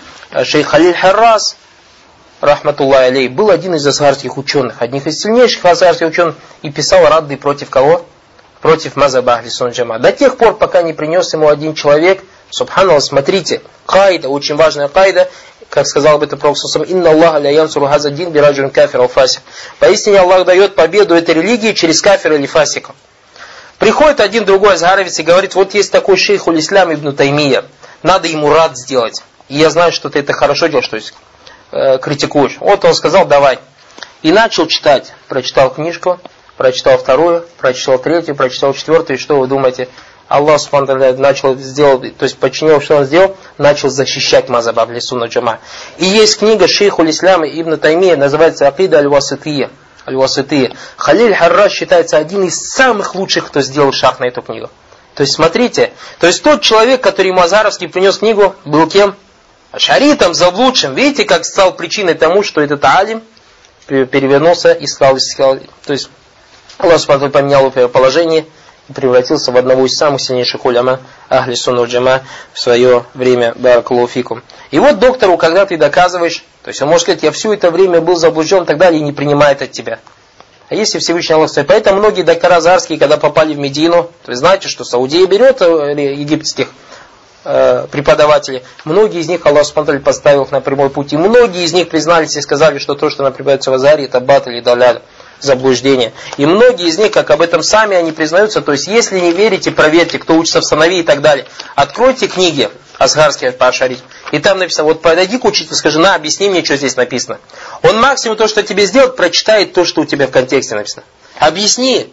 шейх 0.45 0.69
Халиль 0.69 0.95
Харрас, 0.95 1.57
рахматуллах 2.41 3.01
алей, 3.01 3.29
был 3.29 3.51
один 3.51 3.75
из 3.75 3.87
асгарских 3.87 4.39
ученых, 4.39 4.81
одних 4.81 5.07
из 5.07 5.21
сильнейших 5.21 5.65
асгарских 5.65 6.09
ученых, 6.09 6.37
и 6.63 6.71
писал 6.71 7.07
радды 7.07 7.37
против 7.37 7.69
кого? 7.69 8.07
Против 8.63 8.97
Мазаба 8.97 9.35
Ахли 9.35 9.51
Сунна 9.51 9.73
Джама. 9.73 9.99
До 9.99 10.11
тех 10.11 10.39
пор, 10.39 10.57
пока 10.57 10.81
не 10.83 10.95
принес 10.95 11.31
ему 11.35 11.49
один 11.49 11.75
человек, 11.75 12.23
Субханаллах, 12.49 13.03
смотрите, 13.03 13.61
кайда, 13.85 14.29
очень 14.29 14.57
важная 14.57 14.89
кайда, 14.89 15.29
как 15.69 15.87
сказал 15.87 16.17
об 16.17 16.23
этом 16.23 16.39
Пророк 16.39 16.57
«Инна 16.89 17.11
Аллаха 17.11 17.39
ля 17.39 17.51
янсуру 17.51 17.87
хазадин 17.89 18.31
бираджун 18.31 18.71
кафир 18.71 19.07
фасик». 19.09 19.43
Поистине 19.79 20.21
Аллах 20.21 20.47
дает 20.47 20.75
победу 20.75 21.15
этой 21.15 21.35
религии 21.35 21.73
через 21.73 22.01
кафира 22.01 22.37
или 22.37 22.47
фасика. 22.47 22.95
Приходит 23.83 24.21
один 24.21 24.45
другой 24.45 24.75
азгаровец 24.75 25.19
и 25.19 25.25
говорит, 25.25 25.57
вот 25.57 25.75
есть 25.75 25.91
такой 25.91 26.17
шейх 26.17 26.47
Улислам 26.47 26.95
ибн 26.95 27.17
Таймия, 27.17 27.65
надо 28.05 28.29
ему 28.29 28.49
рад 28.49 28.79
сделать. 28.79 29.25
И 29.49 29.57
я 29.57 29.71
знаю, 29.71 29.91
что 29.91 30.09
ты 30.09 30.21
это 30.21 30.33
хорошо 30.33 30.69
делаешь, 30.69 30.87
то 30.87 30.95
есть 30.95 31.13
э, 31.73 31.99
критикуешь. 31.99 32.59
Вот 32.61 32.85
он 32.85 32.95
сказал, 32.95 33.27
давай. 33.27 33.59
И 34.23 34.31
начал 34.31 34.69
читать. 34.69 35.13
Прочитал 35.27 35.75
книжку, 35.75 36.21
прочитал 36.57 36.97
вторую, 36.97 37.45
прочитал 37.59 37.99
третью, 37.99 38.37
прочитал 38.37 38.73
четвертую. 38.73 39.17
И 39.19 39.21
что 39.21 39.41
вы 39.41 39.49
думаете? 39.49 39.89
Аллах 40.29 40.61
Субхану 40.61 40.95
начал 41.19 41.57
сделать, 41.57 42.17
то 42.17 42.23
есть 42.23 42.39
подчинил, 42.39 42.81
что 42.81 42.99
он 42.99 43.05
сделал, 43.05 43.37
начал 43.59 43.89
защищать 43.89 44.49
Мазаб 44.49 44.79
Аблисуна 44.79 45.25
Джама. 45.25 45.59
И 45.99 46.05
есть 46.05 46.39
книга 46.39 46.69
шейху 46.69 47.05
Исляма 47.05 47.49
Ибн 47.49 47.79
Таймия, 47.79 48.17
называется 48.17 48.69
Акида 48.69 48.99
Аль-Васития 48.99 49.71
аль-Васыты. 50.07 50.73
Халиль 50.97 51.35
Харраш 51.35 51.73
считается 51.73 52.17
один 52.17 52.45
из 52.45 52.71
самых 52.71 53.15
лучших, 53.15 53.47
кто 53.49 53.61
сделал 53.61 53.93
шаг 53.93 54.21
на 54.21 54.25
эту 54.25 54.43
книгу. 54.43 54.71
То 55.15 55.23
есть, 55.23 55.35
смотрите, 55.35 55.93
то 56.19 56.27
есть 56.27 56.43
тот 56.43 56.63
человек, 56.63 57.03
который 57.03 57.33
Мазаровский 57.33 57.89
принес 57.89 58.19
книгу, 58.19 58.57
был 58.65 58.89
кем? 58.89 59.15
Шаритом, 59.77 60.35
заблудшим. 60.35 60.95
Видите, 60.95 61.25
как 61.25 61.45
стал 61.45 61.75
причиной 61.75 62.15
тому, 62.15 62.43
что 62.43 62.61
этот 62.61 62.85
алим 62.85 63.23
перевернулся 63.87 64.73
и 64.73 64.87
стал, 64.87 65.19
сказал, 65.19 65.59
то 65.85 65.93
есть 65.93 66.09
Аллах 66.79 66.99
Субхану 66.99 67.31
поменял 67.31 67.71
положение 67.71 68.47
и 68.89 68.93
превратился 68.93 69.53
в 69.53 69.57
одного 69.57 69.87
из 69.87 69.95
самых 69.95 70.21
сильнейших 70.21 70.65
уляма 70.65 71.01
Ахли 71.29 71.55
Сунна 71.55 71.85
Джама 71.85 72.23
в 72.53 72.59
свое 72.59 73.05
время 73.15 73.55
Баракалуфикум. 73.57 74.43
И 74.71 74.79
вот 74.79 74.99
доктору, 74.99 75.37
когда 75.37 75.67
ты 75.67 75.77
доказываешь, 75.77 76.45
то 76.63 76.69
есть 76.69 76.81
он 76.81 76.89
может 76.89 77.03
сказать, 77.03 77.23
я 77.23 77.33
все 77.33 77.53
это 77.53 77.71
время 77.71 78.01
был 78.01 78.17
заблужден 78.17 78.63
и 78.63 78.67
так 78.67 78.79
далее, 78.79 79.01
и 79.01 79.05
не 79.05 79.13
принимает 79.13 79.63
от 79.63 79.73
тебя. 79.73 79.99
А 80.69 80.75
если 80.75 80.99
Всевышний 81.01 81.35
Аллах 81.35 81.51
стоит? 81.51 81.67
Поэтому 81.67 81.99
многие 81.99 82.23
доктора 82.23 82.61
Зарские, 82.61 82.99
когда 82.99 83.19
попали 83.19 83.53
в 83.53 83.59
Медину, 83.59 84.11
то 84.25 84.31
есть 84.31 84.39
знаете, 84.39 84.69
что 84.69 84.85
Саудия 84.85 85.27
берет 85.27 85.61
э, 85.61 86.15
египетских 86.15 86.69
э, 87.45 87.87
преподавателей, 87.91 88.63
многие 88.85 89.21
из 89.21 89.29
них 89.29 89.45
Аллах 89.45 89.67
Субтитры 89.67 90.01
поставил 90.01 90.45
их 90.45 90.51
на 90.53 90.61
прямой 90.61 90.89
путь, 90.89 91.13
и 91.13 91.17
многие 91.17 91.65
из 91.65 91.73
них 91.73 91.89
признались 91.89 92.37
и 92.37 92.41
сказали, 92.41 92.79
что 92.79 92.95
то, 92.95 93.11
что 93.11 93.23
например, 93.23 93.59
в 93.59 93.69
Азаре, 93.69 94.05
это 94.05 94.21
бат 94.21 94.47
или 94.47 94.61
даляль 94.61 95.03
заблуждение. 95.43 96.13
И 96.37 96.47
многие 96.47 96.89
из 96.89 96.99
них, 96.99 97.13
как 97.13 97.31
об 97.31 97.43
этом 97.43 97.63
сами 97.63 97.97
они 97.97 98.13
признаются, 98.13 98.63
то 98.63 98.73
есть 98.73 98.87
если 98.87 99.21
не 99.21 99.33
верите, 99.33 99.71
проверьте, 99.71 100.19
кто 100.19 100.35
учится 100.35 100.61
в 100.61 100.65
Санави 100.65 101.01
и 101.01 101.03
так 101.03 101.21
далее. 101.21 101.47
Откройте 101.75 102.29
книги 102.29 102.71
Асгарские 102.99 103.53
по. 103.53 103.73
И 104.31 104.39
там 104.39 104.59
написано, 104.59 104.85
вот 104.85 105.03
подойди 105.03 105.39
к 105.39 105.45
учителю, 105.45 105.75
скажи, 105.75 105.99
на, 105.99 106.15
объясни 106.15 106.49
мне, 106.49 106.65
что 106.65 106.77
здесь 106.77 106.97
написано. 106.97 107.39
Он 107.83 108.01
максимум 108.01 108.37
то, 108.37 108.47
что 108.47 108.63
тебе 108.63 108.87
сделает, 108.87 109.17
прочитает 109.17 109.73
то, 109.73 109.85
что 109.85 110.03
у 110.03 110.05
тебя 110.05 110.27
в 110.27 110.31
контексте 110.31 110.75
написано. 110.75 111.05
Объясни. 111.39 112.13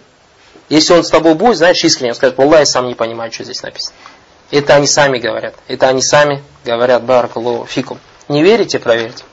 Если 0.69 0.93
он 0.93 1.03
с 1.03 1.09
тобой 1.09 1.33
будет, 1.35 1.57
знаешь, 1.57 1.83
искренне, 1.83 2.11
он 2.11 2.15
скажет, 2.15 2.39
Аллах, 2.39 2.59
я 2.59 2.65
сам 2.65 2.87
не 2.87 2.95
понимаю, 2.95 3.31
что 3.31 3.43
здесь 3.43 3.61
написано. 3.61 3.95
Это 4.51 4.75
они 4.75 4.87
сами 4.87 5.19
говорят. 5.19 5.55
Это 5.67 5.87
они 5.87 6.01
сами 6.01 6.43
говорят, 6.65 7.03
баракаллаху 7.03 7.65
фикум. 7.65 7.99
Не 8.27 8.43
верите, 8.43 8.79
проверьте. 8.79 9.23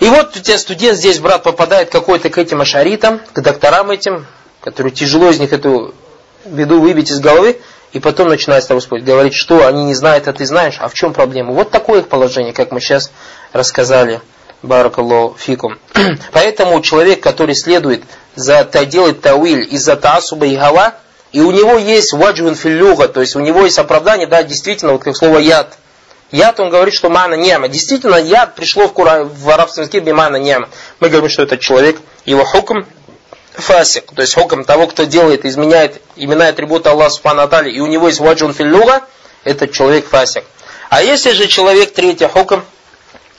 И 0.00 0.08
вот 0.08 0.36
у 0.36 0.40
тебя 0.40 0.58
студент 0.58 0.98
здесь, 0.98 1.18
брат, 1.18 1.42
попадает 1.42 1.90
какой-то 1.90 2.28
к 2.30 2.38
этим 2.38 2.60
ашаритам, 2.60 3.20
к 3.32 3.40
докторам 3.40 3.90
этим, 3.90 4.26
которые 4.60 4.92
тяжело 4.92 5.30
из 5.30 5.38
них 5.38 5.52
эту 5.52 5.94
беду 6.44 6.80
выбить 6.80 7.10
из 7.10 7.20
головы, 7.20 7.60
и 7.92 8.00
потом 8.00 8.28
начинает 8.28 8.64
с 8.64 8.66
тобой 8.66 8.82
спорить, 8.82 9.04
говорить, 9.04 9.34
что 9.34 9.66
они 9.66 9.84
не 9.84 9.94
знают, 9.94 10.28
а 10.28 10.32
ты 10.32 10.44
знаешь, 10.44 10.76
а 10.80 10.88
в 10.88 10.94
чем 10.94 11.14
проблема? 11.14 11.52
Вот 11.52 11.70
такое 11.70 12.00
их 12.00 12.08
положение, 12.08 12.52
как 12.52 12.72
мы 12.72 12.80
сейчас 12.80 13.10
рассказали. 13.52 14.20
Баракаллаху 14.62 15.36
фикум. 15.38 15.78
Поэтому 16.32 16.80
человек, 16.80 17.22
который 17.22 17.54
следует 17.54 18.02
за 18.34 18.64
делает 18.64 19.20
тауиль 19.20 19.66
из-за 19.70 19.96
таасуба 19.96 20.46
и 20.46 20.56
гава, 20.56 20.94
и 21.32 21.40
у 21.40 21.50
него 21.50 21.76
есть 21.76 22.12
ваджун 22.12 22.54
филлюга, 22.54 23.08
то 23.08 23.20
есть 23.20 23.36
у 23.36 23.40
него 23.40 23.64
есть 23.64 23.78
оправдание, 23.78 24.26
да, 24.26 24.42
действительно, 24.42 24.92
вот 24.92 25.04
как 25.04 25.16
слово 25.16 25.38
яд. 25.38 25.78
Яд, 26.32 26.58
он 26.58 26.70
говорит, 26.70 26.94
что 26.94 27.08
мана 27.08 27.34
нема. 27.34 27.68
Действительно, 27.68 28.16
яд 28.16 28.54
пришло 28.56 28.88
в, 28.88 28.92
кура, 28.92 29.24
в 29.24 29.48
арабском 29.48 29.82
языке 29.82 30.00
бимана 30.00 30.36
нема. 30.36 30.68
Мы 30.98 31.08
говорим, 31.08 31.30
что 31.30 31.42
этот 31.42 31.60
человек, 31.60 31.98
его 32.24 32.44
хукм 32.44 32.84
фасик, 33.54 34.12
то 34.12 34.22
есть 34.22 34.34
хукм 34.34 34.64
того, 34.64 34.86
кто 34.88 35.04
делает, 35.04 35.44
изменяет 35.44 36.00
имена 36.16 36.48
и 36.48 36.50
атрибуты 36.50 36.88
Аллаха 36.88 37.10
Субхану 37.10 37.42
Атали, 37.42 37.70
и 37.70 37.80
у 37.80 37.86
него 37.86 38.08
есть 38.08 38.20
ваджун 38.20 38.52
филлюга, 38.52 39.02
этот 39.44 39.72
человек 39.72 40.08
фасик. 40.08 40.44
А 40.90 41.02
если 41.02 41.30
же 41.30 41.46
человек, 41.46 41.94
третий 41.94 42.26
хукм, 42.26 42.62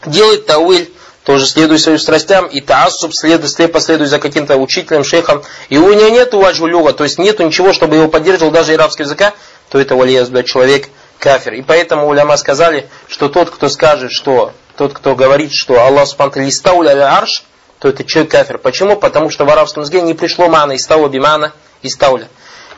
делает 0.05 0.45
тауиль, 0.45 0.91
тоже 1.23 1.45
следует 1.45 1.81
своим 1.81 1.99
страстям, 1.99 2.47
и 2.47 2.61
таассуб 2.61 3.13
следует, 3.13 3.51
слепо 3.51 3.73
последует 3.73 4.09
за 4.09 4.17
каким-то 4.17 4.55
учителем, 4.55 5.03
шейхом, 5.03 5.43
и 5.67 5.77
у 5.77 5.91
него 5.91 6.07
нет 6.07 6.33
ваджулюга, 6.33 6.93
то 6.93 7.03
есть 7.03 7.19
нету 7.19 7.45
ничего, 7.45 7.73
чтобы 7.73 7.97
его 7.97 8.07
поддерживал 8.07 8.51
даже 8.51 8.73
арабский 8.73 9.03
языка, 9.03 9.33
то 9.69 9.77
это 9.77 9.95
валияз 9.95 10.29
человек 10.45 10.87
кафир. 11.19 11.53
И 11.53 11.61
поэтому 11.61 12.07
уляма 12.07 12.37
сказали, 12.37 12.89
что 13.07 13.29
тот, 13.29 13.49
кто 13.49 13.69
скажет, 13.69 14.11
что 14.11 14.53
тот, 14.75 14.93
кто 14.93 15.15
говорит, 15.15 15.51
что 15.53 15.81
Аллах 15.83 16.07
Субхану 16.07 16.45
листауля 16.45 17.17
арш, 17.17 17.43
то 17.79 17.89
это 17.89 18.03
человек 18.03 18.31
кафир. 18.31 18.57
Почему? 18.57 18.95
Потому 18.95 19.29
что 19.29 19.45
в 19.45 19.49
арабском 19.49 19.83
языке 19.83 20.01
не 20.01 20.13
пришло 20.13 20.47
мана 20.47 20.73
из 20.73 20.85
того 20.85 21.07
бимана, 21.07 21.53
из 21.81 21.95
тауля. 21.95 22.27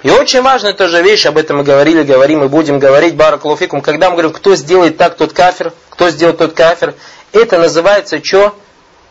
И 0.02 0.10
очень 0.10 0.42
важная 0.42 0.74
тоже 0.74 1.02
вещь, 1.02 1.26
об 1.26 1.38
этом 1.38 1.58
мы 1.58 1.64
говорили, 1.64 2.04
говорим 2.04 2.44
и 2.44 2.48
будем 2.48 2.80
говорить, 2.80 3.16
баракалуфикум, 3.16 3.82
когда 3.82 4.10
мы 4.10 4.16
говорим, 4.16 4.32
кто 4.32 4.56
сделает 4.56 4.98
так, 4.98 5.18
тот 5.18 5.34
кафир, 5.34 5.74
кто 5.90 6.10
сделает 6.10 6.38
тот 6.38 6.54
кафир, 6.54 6.96
это 7.34 7.58
называется 7.58 8.24
что? 8.24 8.56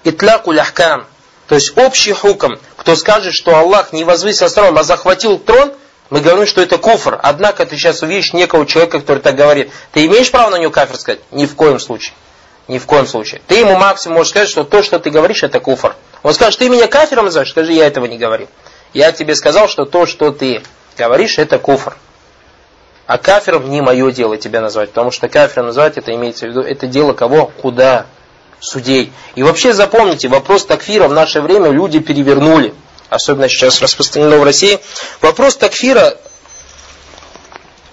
Итляку 0.05 0.53
ляхкам. 0.53 1.05
То 1.47 1.55
есть 1.55 1.77
общий 1.77 2.12
хуком. 2.12 2.59
Кто 2.77 2.97
скажет, 2.97 3.35
что 3.35 3.57
Аллах 3.57 3.93
не 3.93 4.05
возвысился 4.05 4.55
трон, 4.55 4.79
а 4.79 4.83
захватил 4.83 5.38
трон, 5.38 5.73
мы 6.11 6.21
говорим, 6.21 6.47
что 6.47 6.62
это 6.62 6.79
куфр. 6.79 7.18
Однако 7.23 7.66
ты 7.66 7.77
сейчас 7.77 8.03
увидишь 8.03 8.33
некого 8.33 8.66
человека, 8.66 9.01
который 9.01 9.18
так 9.18 9.37
говорит. 9.37 9.71
Ты 9.92 10.07
имеешь 10.07 10.31
право 10.31 10.51
на 10.51 10.57
него 10.57 10.71
кафир 10.71 10.97
сказать? 10.97 11.21
Ни 11.31 11.47
в 11.47 11.55
коем 11.55 11.79
случае. 11.79 12.14
Ни 12.66 12.79
в 12.79 12.87
коем 12.87 13.07
случае. 13.07 13.42
Ты 13.47 13.57
ему 13.57 13.77
максимум 13.77 14.18
можешь 14.18 14.31
сказать, 14.31 14.49
что 14.49 14.64
то, 14.64 14.83
что 14.83 14.99
ты 14.99 15.11
говоришь, 15.11 15.42
это 15.42 15.61
куфр. 15.61 15.97
Он 16.23 16.33
скажет, 16.33 16.59
ты 16.59 16.68
меня 16.68 16.87
кафиром 16.87 17.27
называешь? 17.27 17.51
Скажи, 17.51 17.73
я 17.73 17.87
этого 17.87 18.07
не 18.07 18.18
говорил. 18.18 18.49
Я 18.94 19.12
тебе 19.12 19.35
сказал, 19.35 19.68
что 19.68 19.85
то, 19.85 20.07
что 20.07 20.33
ты 20.33 20.62
говоришь, 20.97 21.38
это 21.38 21.59
куфр. 21.59 21.97
А 23.07 23.16
кафиром 23.16 23.71
не 23.71 23.81
мое 23.81 24.11
дело 24.11 24.37
тебя 24.37 24.61
назвать, 24.61 24.90
потому 24.90 25.11
что 25.11 25.29
кафиром 25.29 25.66
назвать, 25.66 25.97
это 25.97 26.14
имеется 26.14 26.47
в 26.47 26.51
виду, 26.51 26.61
это 26.61 26.87
дело 26.87 27.14
кого? 27.14 27.47
Куда? 27.47 28.07
Судей. 28.61 29.12
И 29.35 29.42
вообще 29.42 29.73
запомните, 29.73 30.29
вопрос 30.29 30.66
такфира 30.66 31.09
в 31.09 31.12
наше 31.12 31.40
время 31.40 31.71
люди 31.71 32.01
перевернули. 32.01 32.75
Особенно 33.11 33.49
сейчас 33.49 33.81
распространено 33.81 34.38
в 34.38 34.44
России. 34.44 34.81
Вопрос 35.21 35.57
такфира, 35.57 36.16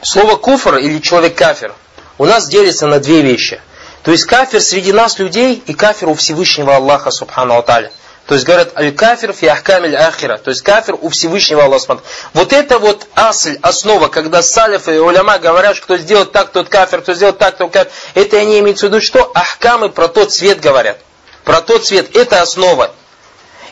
слово 0.02 0.36
куфр 0.36 0.78
или 0.78 1.00
человек 1.00 1.36
кафир, 1.36 1.74
у 2.18 2.26
нас 2.26 2.48
делится 2.48 2.88
на 2.88 3.00
две 3.00 3.22
вещи– 3.22 3.62
То 4.06 4.12
есть 4.12 4.26
кафир 4.26 4.62
среди 4.62 4.94
нас 4.94 5.18
людей 5.18 5.64
и 5.66 5.74
кафир 5.74 6.10
у 6.10 6.14
Всевышнего 6.14 6.76
Аллаха 6.76 7.10
Субхану 7.10 7.58
Аталя. 7.58 7.92
То 8.28 8.36
есть 8.36 8.46
говорят, 8.46 8.78
аль-кафир 8.78 9.34
фи 9.34 9.48
ахкамиль 9.48 9.96
ахира. 9.96 10.38
То 10.38 10.52
есть 10.52 10.62
кафир 10.62 10.96
у 11.02 11.10
Всевышнего 11.10 11.64
Аллаха. 11.64 12.02
Вот 12.34 12.54
это 12.54 12.78
вот 12.78 13.08
асль, 13.16 13.58
основа, 13.64 14.10
когда 14.10 14.44
салифы 14.44 14.98
и 14.98 15.00
уляма 15.00 15.40
говорят, 15.40 15.80
кто 15.80 15.98
сделает 15.98 16.32
так, 16.32 16.52
тот 16.52 16.70
кафир, 16.70 17.02
кто 17.02 17.16
сделает 17.16 17.40
так, 17.40 17.58
тот 17.58 17.72
кафир. 17.72 17.92
Это 18.14 18.38
они 18.38 18.60
имеют 18.60 18.78
в 18.78 18.84
виду, 18.84 19.02
что 19.02 19.32
ахкамы 19.34 19.90
про 19.90 20.08
тот 20.08 20.32
цвет 20.32 20.60
говорят. 20.60 21.00
Про 21.44 21.62
тот 21.62 21.88
цвет. 21.88 22.16
Это 22.16 22.44
основа. 22.44 22.92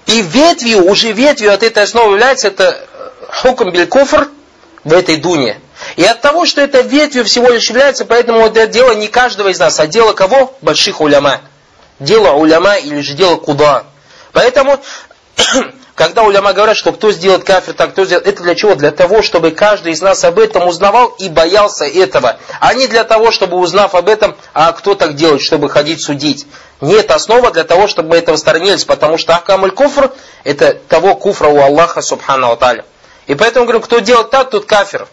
И 0.05 0.21
ветвью, 0.21 0.85
уже 0.85 1.11
ветвью 1.11 1.53
от 1.53 1.63
этой 1.63 1.83
основы 1.83 2.13
является 2.13 2.47
это 2.47 2.87
хукм 3.29 3.69
биль 3.69 3.87
куфр 3.87 4.29
в 4.83 4.93
этой 4.93 5.17
дуне. 5.17 5.59
И 5.95 6.03
от 6.03 6.21
того, 6.21 6.45
что 6.45 6.61
это 6.61 6.81
ветвью 6.81 7.25
всего 7.25 7.49
лишь 7.49 7.69
является, 7.69 8.05
поэтому 8.05 8.45
это 8.45 8.67
дело 8.67 8.93
не 8.93 9.07
каждого 9.07 9.49
из 9.49 9.59
нас, 9.59 9.79
а 9.79 9.87
дело 9.87 10.13
кого? 10.13 10.55
Больших 10.61 11.01
уляма. 11.01 11.41
Дело 11.99 12.31
уляма 12.31 12.75
или 12.75 13.01
же 13.01 13.13
дело 13.13 13.35
куда? 13.37 13.85
Поэтому, 14.31 14.79
когда 15.95 16.23
уляма 16.23 16.53
говорят, 16.53 16.75
что 16.75 16.91
кто 16.91 17.11
сделает 17.11 17.43
кафир, 17.43 17.75
так 17.75 17.91
кто 17.91 18.05
сделает, 18.05 18.27
это 18.27 18.41
для 18.41 18.55
чего? 18.55 18.73
Для 18.73 18.89
того, 18.91 19.21
чтобы 19.21 19.51
каждый 19.51 19.93
из 19.93 20.01
нас 20.01 20.23
об 20.23 20.39
этом 20.39 20.67
узнавал 20.67 21.09
и 21.19 21.29
боялся 21.29 21.85
этого. 21.85 22.37
А 22.59 22.73
не 22.73 22.87
для 22.87 23.03
того, 23.03 23.31
чтобы 23.31 23.57
узнав 23.57 23.93
об 23.93 24.09
этом, 24.09 24.35
а 24.53 24.71
кто 24.71 24.95
так 24.95 25.13
делает, 25.15 25.41
чтобы 25.41 25.69
ходить 25.69 26.01
судить. 26.01 26.47
Нет, 26.81 27.11
основа 27.11 27.51
для 27.51 27.63
того, 27.63 27.87
чтобы 27.87 28.09
мы 28.09 28.17
этого 28.17 28.37
сторонились, 28.37 28.85
потому 28.85 29.19
что 29.19 29.35
ахкамуль 29.35 29.71
куфр, 29.71 30.11
это 30.43 30.73
того 30.73 31.15
куфра 31.15 31.47
у 31.47 31.61
Аллаха, 31.61 32.01
субхану 32.01 32.51
аталя. 32.51 32.85
И 33.27 33.35
поэтому 33.35 33.65
говорю, 33.65 33.81
кто 33.81 33.99
делает 33.99 34.31
так, 34.31 34.49
тот 34.49 34.65
кафир. 34.65 35.07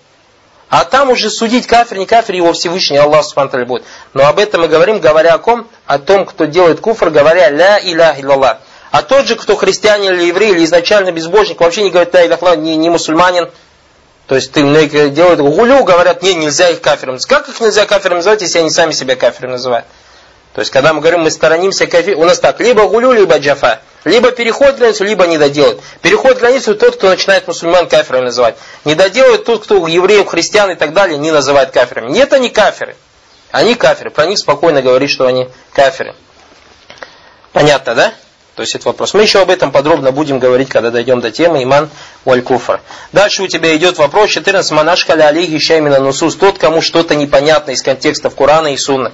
А 0.71 0.85
там 0.85 1.11
уже 1.11 1.31
судить 1.31 1.66
кафир, 1.66 1.99
не 1.99 2.07
кафир, 2.07 2.37
его 2.37 2.53
Всевышний 2.55 2.97
Аллах 2.97 3.25
Субхану 3.25 3.66
будет. 3.66 3.85
Но 4.14 4.27
об 4.27 4.38
этом 4.38 4.62
мы 4.62 4.69
говорим, 4.69 5.01
говоря 5.01 5.35
о 5.35 5.38
ком? 5.38 5.69
О 5.87 5.99
том, 5.99 6.25
кто 6.25 6.47
делает 6.47 6.81
куфр, 6.81 7.11
говоря 7.11 7.51
ля 7.51 7.79
иля 7.79 8.14
илlallah. 8.19 8.61
А 8.90 9.03
тот 9.03 9.26
же, 9.26 9.37
кто 9.37 9.57
христианин 9.57 10.14
или 10.14 10.24
еврей, 10.24 10.53
или 10.53 10.64
изначально 10.64 11.12
безбожник, 11.12 11.61
вообще 11.61 11.83
не 11.83 11.90
говорит 11.90 12.12
ля 12.14 12.24
иля 12.24 12.57
не, 12.57 12.76
не 12.76 12.90
мусульманин, 12.90 13.50
то 14.26 14.37
есть 14.37 14.53
ты 14.53 14.62
делают 15.11 15.40
гулю, 15.40 15.83
говорят, 15.83 16.22
не, 16.22 16.35
нельзя 16.35 16.68
их 16.70 16.81
кафиром. 16.81 17.18
Как 17.29 17.48
их 17.48 17.61
нельзя 17.61 17.85
кафиром 17.87 18.18
называть, 18.18 18.42
если 18.42 18.61
они 18.61 18.70
сами 18.70 18.92
себя 18.92 19.16
кафиром 19.16 19.53
называют? 19.53 19.87
То 20.55 20.61
есть, 20.61 20.72
когда 20.72 20.92
мы 20.92 21.00
говорим, 21.00 21.22
мы 21.22 21.31
сторонимся 21.31 21.87
кафир, 21.87 22.16
у 22.16 22.24
нас 22.24 22.40
так, 22.40 22.59
либо 22.61 22.87
гулю, 22.88 23.12
либо 23.12 23.38
джафа. 23.38 23.81
Либо 24.05 24.33
переход 24.33 24.76
границу, 24.76 25.05
либо 25.05 25.26
не 25.26 25.38
доделает. 25.38 25.81
Переход 26.00 26.38
границу 26.38 26.74
тот, 26.74 26.96
кто 26.96 27.09
начинает 27.09 27.46
мусульман 27.46 27.88
кафирами 27.88 28.26
называть. 28.26 28.57
Не 28.85 28.94
доделает 28.94 29.44
тот, 29.44 29.64
кто 29.64 29.87
евреев, 29.87 30.26
христиан 30.26 30.70
и 30.70 30.74
так 30.74 30.92
далее 30.92 31.18
не 31.18 31.31
называет 31.31 31.70
кафирами. 31.70 32.11
Нет, 32.11 32.33
они 32.33 32.50
кафиры. 32.50 32.96
Они 33.50 33.74
кафиры. 33.74 34.11
Про 34.11 34.26
них 34.26 34.38
спокойно 34.38 34.81
говорить, 34.81 35.11
что 35.11 35.26
они 35.26 35.48
кафиры. 35.72 36.14
Понятно, 37.53 37.94
да? 37.94 38.14
То 38.61 38.62
есть 38.62 38.75
это 38.75 38.88
вопрос. 38.88 39.14
Мы 39.14 39.23
еще 39.23 39.40
об 39.40 39.49
этом 39.49 39.73
подробно 39.73 40.12
будем 40.12 40.38
говорить, 40.38 40.68
когда 40.68 40.90
дойдем 40.90 41.23
до 41.23 41.31
темы 41.31 41.62
иман 41.62 41.88
валь 42.27 42.42
куфр. 42.42 42.83
Дальше 43.11 43.42
у 43.42 43.46
тебя 43.46 43.75
идет 43.75 43.96
вопрос 43.96 44.29
14. 44.29 44.70
Манашкаля 44.73 45.29
алейхи 45.29 45.59
шаймина 45.59 45.99
нусус. 45.99 46.37
Тот, 46.37 46.59
кому 46.59 46.83
что-то 46.83 47.14
непонятно 47.14 47.70
из 47.70 47.81
контекстов 47.81 48.35
Корана 48.35 48.75
и 48.75 48.77
Сунны 48.77 49.12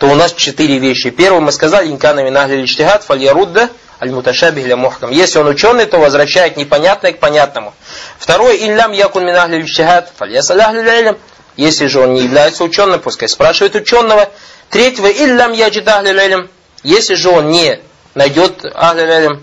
то 0.00 0.08
у 0.08 0.16
нас 0.16 0.32
четыре 0.32 0.78
вещи. 0.78 1.10
Первый 1.10 1.40
мы 1.40 1.52
сказали, 1.52 1.88
инкана 1.88 2.24
минахли 2.24 2.56
лиштихат 2.56 3.04
фальярудда 3.04 3.68
аль-муташабих 4.00 4.66
ля 4.66 4.76
мухкам. 4.76 5.12
Если 5.12 5.38
он 5.38 5.46
ученый, 5.46 5.86
то 5.86 5.98
возвращает 5.98 6.56
непонятное 6.56 7.12
к 7.12 7.20
понятному. 7.20 7.72
Второй, 8.18 8.56
иллям 8.56 8.90
якун 8.90 9.24
минахли 9.24 9.58
лиштихат 9.58 10.10
фальясалях 10.16 10.72
лилялям. 10.72 11.16
Если 11.56 11.86
же 11.86 12.00
он 12.00 12.14
не 12.14 12.22
является 12.22 12.64
ученым, 12.64 12.98
пускай 12.98 13.28
спрашивает 13.28 13.76
ученого. 13.76 14.28
Третьего, 14.68 15.06
иллям 15.06 15.52
яджидах 15.52 16.02
лилялям. 16.02 16.48
Если 16.82 17.14
же 17.14 17.28
он 17.28 17.50
не 17.50 17.80
найдет 18.14 18.64
ахли 18.74 19.00
лилялям, 19.00 19.42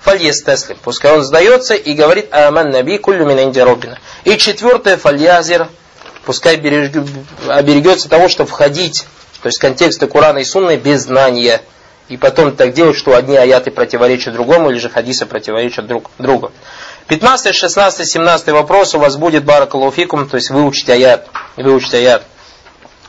фальес 0.00 0.42
теслим. 0.42 0.78
Пускай 0.82 1.12
он 1.12 1.22
сдается 1.22 1.74
и 1.74 1.94
говорит 1.94 2.32
аман 2.32 2.70
наби 2.70 2.98
куллю 2.98 3.26
мин. 3.26 3.52
И 4.24 4.36
четвертое, 4.36 4.96
фальязир. 4.96 5.68
Пускай 6.24 6.56
оберегется 6.56 8.08
того, 8.08 8.28
чтобы 8.28 8.50
входить 8.50 9.06
то 9.46 9.48
есть 9.48 9.60
контексты 9.60 10.08
Курана 10.08 10.38
и 10.38 10.44
Сунны 10.44 10.76
без 10.76 11.02
знания. 11.02 11.62
И 12.08 12.16
потом 12.16 12.56
так 12.56 12.72
делать, 12.72 12.96
что 12.96 13.14
одни 13.14 13.36
аяты 13.36 13.70
противоречат 13.70 14.34
другому, 14.34 14.70
или 14.70 14.78
же 14.78 14.88
хадисы 14.88 15.26
противоречат 15.26 15.86
друг 15.86 16.10
другу. 16.18 16.50
15, 17.06 17.54
16, 17.54 18.08
17 18.08 18.48
вопрос 18.48 18.94
у 18.94 18.98
вас 18.98 19.16
будет 19.16 19.44
баракалуфикум, 19.44 20.28
то 20.28 20.36
есть 20.36 20.50
выучить 20.50 20.88
аят. 20.90 21.28
Выучить 21.56 21.94
аят. 21.94 22.24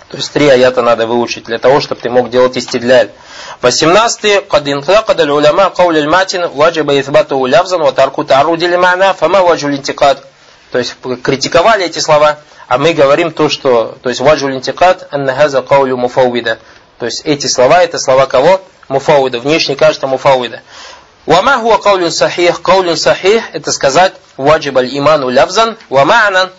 То 0.09 0.19
есть 0.19 0.33
три 0.33 0.49
аята 0.49 0.83
надо 0.83 1.07
выучить 1.07 1.45
для 1.45 1.59
того, 1.59 1.81
чтобы 1.81 2.01
ты 2.01 2.11
мог 2.11 2.31
делать 2.31 2.57
истидляль. 2.57 3.11
18. 3.63 4.49
قد 4.49 4.69
انتقد 4.69 5.21
العلماء 5.21 5.69
قول 5.69 5.97
الماتن 5.97 6.45
وجب 6.45 6.91
إثباته 6.91 7.49
لفظا 7.49 7.77
وترك 7.77 8.29
تعرض 8.29 8.63
لمعنى 8.63 9.15
فما 9.15 9.41
وجه 9.41 9.67
الانتقاد 9.67 10.19
то 10.73 10.79
есть 10.79 10.97
критиковали 11.23 11.85
эти 11.85 11.99
слова, 11.99 12.39
а 12.67 12.79
мы 12.79 12.95
говорим 12.95 13.31
то, 13.31 13.51
что, 13.51 13.99
то 14.03 14.09
есть 14.09 14.23
ваджу 14.23 14.49
линтикат 14.49 15.07
аннахаза 15.11 15.61
каулю 15.61 15.99
муфауида. 15.99 16.59
То 16.99 17.05
есть 17.07 17.21
эти 17.25 17.47
слова, 17.47 17.83
это 17.83 17.99
слова 17.99 18.25
кого? 18.25 18.63
Муфауида. 18.89 19.41
Внешне 19.41 19.77
кажется 19.77 20.07
муфауида. 20.07 20.63
Вама 21.27 21.59
хуа 21.59 21.77
каулюн 21.77 22.11
сахих. 22.11 22.63
Каулюн 22.63 22.97
сахих, 22.97 23.43
это 23.53 23.71
сказать 23.71 24.15
ваджиб 24.39 24.79
аль 24.79 24.89
иману 24.97 25.29
лявзан, 25.29 25.77
ва 25.91 26.05
ма'нан. 26.05 26.51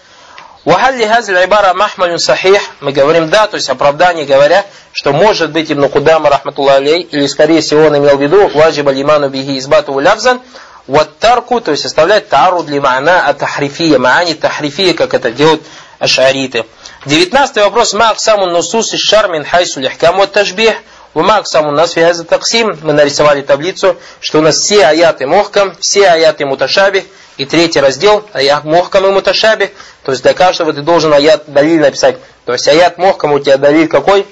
Вахалли 0.68 1.06
хазл 1.06 1.34
айбара 1.36 1.72
махмалюн 1.72 2.18
сахих. 2.18 2.60
Мы 2.80 2.92
говорим 2.92 3.30
да, 3.30 3.46
то 3.46 3.54
есть 3.54 3.70
оправдание 3.70 4.26
говоря, 4.26 4.66
что 4.92 5.14
может 5.14 5.50
быть 5.50 5.72
Ибн 5.72 5.88
Кудама, 5.88 6.28
рахматуллах 6.28 6.76
алей, 6.76 7.00
или 7.10 7.26
скорее 7.26 7.62
всего 7.62 7.86
он 7.86 7.96
имел 7.96 8.18
в 8.18 8.20
виду 8.20 8.48
ваджиб 8.48 8.86
аль 8.86 9.00
иману 9.00 9.30
бихи 9.30 9.58
избату 9.58 9.98
лявзан, 9.98 10.42
Ваттарку, 10.86 11.62
то 11.62 11.70
есть 11.70 11.86
оставлять 11.86 12.28
тару 12.28 12.64
для 12.64 12.82
ма'на 12.82 13.22
от 13.22 13.38
тахрифия, 13.38 13.98
маани 13.98 14.34
тахрифия, 14.34 14.92
как 14.92 15.14
это 15.14 15.30
делают 15.30 15.62
ашариты. 15.98 16.66
Девятнадцатый 17.06 17.62
вопрос. 17.62 17.94
Ма 17.94 18.10
аксаму 18.10 18.44
нусус 18.44 18.92
из 18.92 19.00
шар 19.00 19.30
мин 19.30 19.46
хайсу 19.46 19.80
лихкам 19.80 20.16
вот 20.16 20.32
тажбих. 20.32 20.74
Ума 21.14 21.38
аксаму 21.38 21.70
нас 21.70 21.92
фиаза 21.92 22.24
таксим. 22.24 22.78
Мы 22.82 22.92
нарисовали 22.92 23.40
таблицу, 23.40 23.96
что 24.20 24.40
у 24.40 24.42
нас 24.42 24.56
все 24.56 24.84
аяты 24.84 25.26
мохкам, 25.26 25.74
все 25.80 26.08
аяты 26.10 26.44
муташабих. 26.44 27.04
И 27.38 27.44
третий 27.44 27.80
раздел, 27.80 28.24
аят 28.32 28.64
мохкам 28.64 29.06
и 29.06 29.10
муташабих. 29.10 29.70
То 30.08 30.12
есть 30.12 30.22
для 30.22 30.32
каждого 30.32 30.72
ты 30.72 30.80
должен 30.80 31.12
аят 31.12 31.42
далиль 31.48 31.82
написать. 31.82 32.16
То 32.46 32.54
есть 32.54 32.66
аят 32.66 32.96
мохкам 32.96 33.34
у 33.34 33.40
тебя 33.40 33.58
далиль 33.58 33.88
какой? 33.88 34.26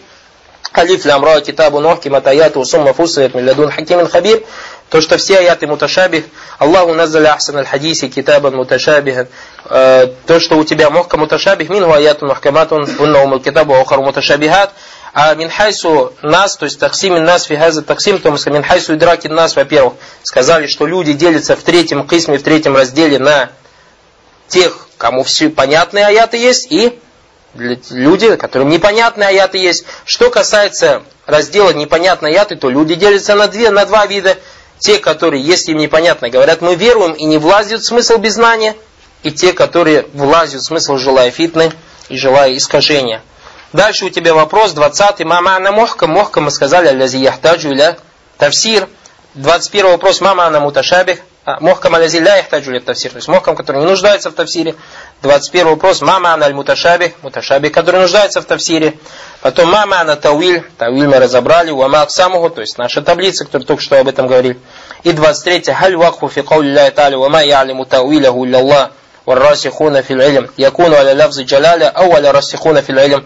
Алиф 0.74 1.04
лямра 1.04 1.42
китабу 1.42 1.80
нохки 1.80 2.08
матаяту 2.08 2.64
сумма 2.64 2.94
фусает 2.94 3.34
милладун 3.34 3.70
хакимин 3.70 4.08
хабир. 4.08 4.42
То, 4.88 5.02
что 5.02 5.18
все 5.18 5.36
аяты 5.36 5.66
муташабих, 5.66 6.24
Аллаху 6.58 6.94
назаля 6.94 7.34
ахсан 7.34 7.58
аль-хадиси 7.58 8.08
китабан 8.08 8.56
муташабихан, 8.56 9.28
э, 9.66 10.06
то, 10.26 10.40
что 10.40 10.56
у 10.56 10.64
тебя 10.64 10.88
мохка 10.88 11.18
муташабих, 11.18 11.68
минху 11.68 11.92
аятун 11.92 12.30
махкаматун, 12.30 12.88
уннаум 12.98 13.34
аль-китабу 13.34 13.74
аухар 13.74 14.00
муташабихат, 14.00 14.72
а 15.12 15.34
минхайсу 15.34 16.14
нас, 16.22 16.56
то 16.56 16.64
есть 16.64 16.80
таксимин 16.80 17.22
нас 17.22 17.42
фигаза 17.42 17.82
таксим, 17.82 18.18
то 18.18 18.34
сказали, 18.38 18.60
минхайсу 18.60 18.94
идракин 18.94 19.34
нас, 19.34 19.56
во-первых, 19.56 19.92
сказали, 20.22 20.68
что 20.68 20.86
люди 20.86 21.12
делятся 21.12 21.54
в 21.54 21.62
третьем 21.62 22.08
кисме, 22.08 22.38
в 22.38 22.42
третьем 22.42 22.74
разделе 22.74 23.18
на 23.18 23.50
тех, 24.48 24.85
кому 24.98 25.22
все 25.22 25.48
понятные 25.48 26.06
аяты 26.06 26.36
есть, 26.36 26.70
и 26.70 26.98
люди, 27.54 28.36
которым 28.36 28.68
непонятные 28.68 29.28
аяты 29.28 29.58
есть. 29.58 29.84
Что 30.04 30.30
касается 30.30 31.02
раздела 31.26 31.70
непонятные 31.70 32.34
аяты, 32.34 32.56
то 32.56 32.68
люди 32.70 32.94
делятся 32.94 33.34
на, 33.34 33.48
две, 33.48 33.70
на 33.70 33.84
два 33.86 34.06
вида 34.06 34.36
те, 34.78 34.98
которые, 34.98 35.42
если 35.42 35.72
им 35.72 35.78
непонятно, 35.78 36.28
говорят, 36.28 36.60
мы 36.60 36.74
веруем 36.74 37.12
и 37.12 37.24
не 37.24 37.38
влазят 37.38 37.80
в 37.80 37.86
смысл 37.86 38.18
без 38.18 38.34
знания, 38.34 38.76
и 39.22 39.32
те, 39.32 39.52
которые 39.52 40.06
влазят 40.12 40.62
в 40.62 40.64
смысл, 40.66 40.98
желая 40.98 41.30
фитны 41.30 41.72
и 42.08 42.16
желая 42.16 42.56
искажения. 42.56 43.22
Дальше 43.72 44.06
у 44.06 44.10
тебя 44.10 44.34
вопрос, 44.34 44.74
20-й. 44.74 45.24
Мама 45.24 45.56
она 45.56 45.72
мохка. 45.72 46.06
Мохка 46.06 46.40
мы 46.40 46.50
сказали, 46.50 46.88
алязи 46.88 47.16
яхтаджу 47.16 47.72
иля 47.72 47.98
тавсир. 48.38 48.88
21 49.34 49.90
вопрос, 49.90 50.20
мама 50.20 50.46
она 50.46 50.60
муташабих. 50.60 51.18
А, 51.45 51.59
мохкам 51.59 51.95
алязи 51.95 52.19
ля 52.19 52.37
яхтаджу 52.37 52.71
иля 52.71 52.81
тавсир. 52.81 53.11
То 53.11 53.17
есть 53.17 53.27
мохкам, 53.27 53.55
который 53.55 53.81
не 53.81 53.87
нуждается 53.87 54.29
в 54.29 54.33
тавсире. 54.33 54.75
21 55.23 55.69
вопрос, 55.69 56.01
мама 56.01 56.33
она 56.33 56.45
аль 56.45 56.53
муташабих. 56.53 57.13
Муташабих, 57.23 57.71
который 57.71 58.01
нуждается 58.01 58.41
в 58.41 58.45
тавсире. 58.45 58.97
Потом 59.41 59.69
мама 59.71 60.03
на 60.03 60.15
тауиль, 60.15 60.63
тауиль 60.77 61.07
мы 61.07 61.17
разобрали, 61.19 61.71
уама 61.71 62.01
аксамуху, 62.01 62.51
то 62.51 62.61
есть 62.61 62.77
наша 62.77 63.01
таблица, 63.01 63.45
которая 63.45 63.65
только 63.65 63.81
что 63.81 63.99
об 63.99 64.07
этом 64.07 64.27
говорили. 64.27 64.59
И 65.03 65.13
23 65.13 65.73
халь 65.73 65.95
вакху 65.95 66.29
фи 66.29 66.43
каули 66.43 66.69
ля 66.69 66.91
тали, 66.91 67.15
уама 67.15 67.43
я'лиму 67.43 67.85
тауиляху 67.85 68.45
илля 68.45 68.59
Аллах, 68.59 68.91
والراسخون 69.25 70.01
في 70.01 70.13
العلم 70.13 70.49
يكون 70.57 70.93
على 70.93 71.13
لفظ 71.13 71.39
جلالة 71.39 71.85
أو 71.85 72.15
على 72.15 72.29
الراسخون 72.29 72.81
في 72.81 72.89
العلم 72.89 73.23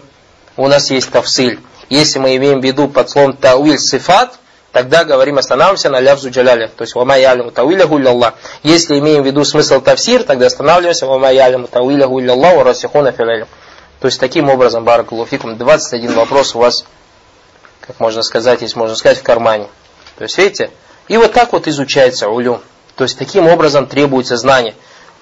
у 0.58 0.68
нас 0.68 0.90
есть 0.90 1.10
тавсиль. 1.10 1.60
Если 1.90 2.18
мы 2.18 2.36
имеем 2.36 2.60
в 2.60 2.64
виду 2.64 2.88
под 2.88 3.10
словом 3.10 3.34
тауиль 3.34 3.78
сифат, 3.78 4.38
тогда 4.71 5.03
говорим, 5.03 5.37
останавливаемся 5.37 5.89
на 5.89 5.99
лявзу 5.99 6.29
джаляля. 6.29 6.67
То 6.69 6.83
есть, 6.83 6.95
вама 6.95 7.17
ялиму 7.17 7.51
тауиляху 7.51 7.99
илля 7.99 8.33
Если 8.63 8.99
имеем 8.99 9.23
в 9.23 9.25
виду 9.25 9.43
смысл 9.43 9.81
тавсир, 9.81 10.23
тогда 10.23 10.47
останавливаемся, 10.47 11.05
вама 11.05 11.31
ялиму 11.31 11.67
тауиляху 11.67 12.19
илля 12.19 12.33
Аллах, 12.33 12.55
ва 12.55 12.63
расихуна 12.63 13.11
фил 13.11 13.47
то 14.01 14.07
есть 14.07 14.19
таким 14.19 14.49
образом, 14.49 14.83
Баракулуфикум, 14.83 15.57
21 15.57 16.13
вопрос 16.13 16.55
у 16.55 16.59
вас 16.59 16.85
как 17.81 17.99
можно 17.99 18.23
сказать, 18.23 18.61
если 18.61 18.77
можно 18.77 18.95
сказать, 18.95 19.19
в 19.19 19.23
кармане. 19.23 19.67
То 20.17 20.23
есть, 20.23 20.37
видите, 20.37 20.71
и 21.07 21.17
вот 21.17 21.33
так 21.33 21.53
вот 21.53 21.67
изучается 21.67 22.29
улюм. 22.29 22.61
То 22.95 23.03
есть, 23.03 23.17
таким 23.17 23.47
образом 23.47 23.85
требуется 23.85 24.37
знание. 24.37 24.75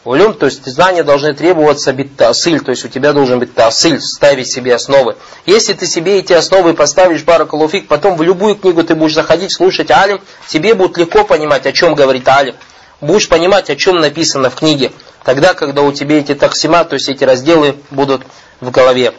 Улюм, 0.06 0.34
то 0.34 0.46
есть 0.46 0.66
знания 0.66 1.04
должны 1.04 1.34
требоваться 1.34 1.92
биттасыль, 1.92 2.62
то 2.62 2.72
есть 2.72 2.86
у 2.86 2.88
тебя 2.88 3.12
должен 3.12 3.40
быть 3.40 3.54
тасыль, 3.54 4.00
ставить 4.00 4.50
себе 4.50 4.76
основы. 4.76 5.18
Если 5.46 5.74
ты 5.74 5.86
себе 5.86 6.20
эти 6.20 6.32
основы 6.32 6.74
поставишь, 6.74 7.24
баракалуфик, 7.24 7.88
потом 7.88 8.16
в 8.16 8.22
любую 8.22 8.56
книгу 8.56 8.84
ты 8.84 8.96
будешь 8.96 9.14
заходить, 9.14 9.54
слушать 9.54 9.92
алим, 9.92 10.22
тебе 10.48 10.74
будет 10.74 10.98
легко 10.98 11.26
понимать, 11.26 11.66
о 11.66 11.74
чем 11.74 11.96
говорит 11.96 12.28
алим. 12.30 12.56
Будешь 13.02 13.28
понимать, 13.28 13.70
о 13.70 13.76
чем 13.76 13.98
написано 13.98 14.50
в 14.50 14.56
книге. 14.56 14.92
Тогда, 15.24 15.54
когда 15.54 15.82
у 15.82 15.92
тебя 15.92 16.20
эти 16.20 16.34
таксима, 16.34 16.86
то 16.86 16.94
есть 16.94 17.10
эти 17.10 17.26
разделы 17.26 17.76
будут 17.92 18.22
в 18.62 18.72
голове. 18.72 19.14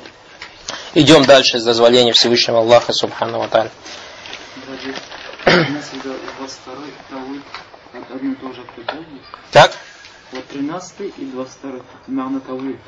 Идем 0.95 1.25
дальше 1.25 1.59
с 1.59 1.64
дозволения 1.64 2.12
Всевышнего 2.12 2.61
Аллаха 2.61 2.93
Субхану 2.93 3.38
Ва 3.38 3.49
Так? 9.53 9.73
Вот 10.33 10.47
13 10.49 10.93
и 11.16 11.25
22 11.25 11.81
Мана 12.07 12.40
Тавиль. 12.40 12.79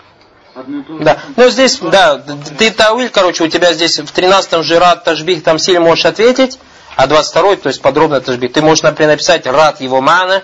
Одно 0.54 0.80
и 0.80 0.82
то 0.82 0.98
же. 0.98 1.04
Да. 1.04 1.18
Ну 1.36 1.48
здесь, 1.50 1.78
да, 1.78 2.18
ты 2.58 2.70
Тавиль, 2.70 3.08
короче, 3.08 3.44
у 3.44 3.48
тебя 3.48 3.72
здесь 3.72 3.98
в 3.98 4.10
13 4.10 4.62
же 4.64 4.78
рад 4.78 5.04
тажбих, 5.04 5.42
там 5.42 5.58
сильно 5.58 5.80
можешь 5.80 6.04
ответить, 6.04 6.58
а 6.96 7.06
22 7.06 7.56
то 7.56 7.68
есть 7.68 7.80
подробно 7.80 8.20
тажбих. 8.20 8.52
Ты 8.52 8.62
можешь, 8.62 8.82
например, 8.82 9.12
написать 9.12 9.46
рад 9.46 9.80
его 9.80 10.00
мана, 10.00 10.42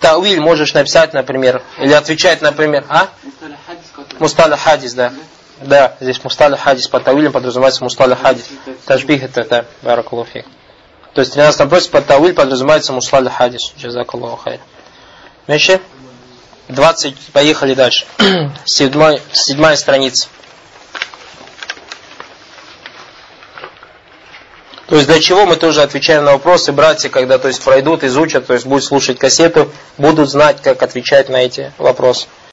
Тауиль 0.00 0.40
можешь 0.40 0.74
написать, 0.74 1.12
например, 1.12 1.62
или 1.78 1.92
отвечать, 1.92 2.40
например, 2.40 2.84
а? 2.88 3.08
Мусталя 4.18 4.56
хадис, 4.56 4.94
да. 4.94 5.12
Да, 5.60 5.96
здесь 6.00 6.22
мусталя 6.22 6.56
хадис 6.56 6.86
по 6.88 7.00
Тауилем 7.00 7.32
подразумевается 7.32 7.82
мусталя 7.82 8.14
хадис. 8.14 8.48
Тажбих 8.86 9.24
это, 9.24 9.44
да, 9.44 9.64
баракулуфик. 9.82 10.46
То 11.14 11.20
есть 11.20 11.32
в 11.32 11.34
13 11.34 11.60
вопросе 11.60 11.90
под 11.90 12.06
Тауиль 12.06 12.34
подразумевается 12.34 12.92
мусталя 12.92 13.28
хадис. 13.28 13.72
Джазакаллаху 13.76 14.36
хайр. 14.36 14.60
Меньше? 15.48 15.80
20, 16.68 17.16
поехали 17.32 17.74
дальше. 17.74 18.06
Седьмой, 18.64 19.20
седьмая 19.32 19.76
страница. 19.76 20.28
То 24.88 24.96
есть 24.96 25.06
для 25.06 25.20
чего 25.20 25.44
мы 25.44 25.56
тоже 25.56 25.82
отвечаем 25.82 26.24
на 26.24 26.32
вопросы, 26.32 26.72
братья, 26.72 27.10
когда 27.10 27.38
то 27.38 27.48
есть 27.48 27.62
пройдут, 27.62 28.04
изучат, 28.04 28.46
то 28.46 28.54
есть 28.54 28.64
будут 28.64 28.84
слушать 28.84 29.18
кассету, 29.18 29.70
будут 29.98 30.30
знать, 30.30 30.62
как 30.62 30.82
отвечать 30.82 31.28
на 31.28 31.36
эти 31.36 31.72
вопросы. 31.76 32.26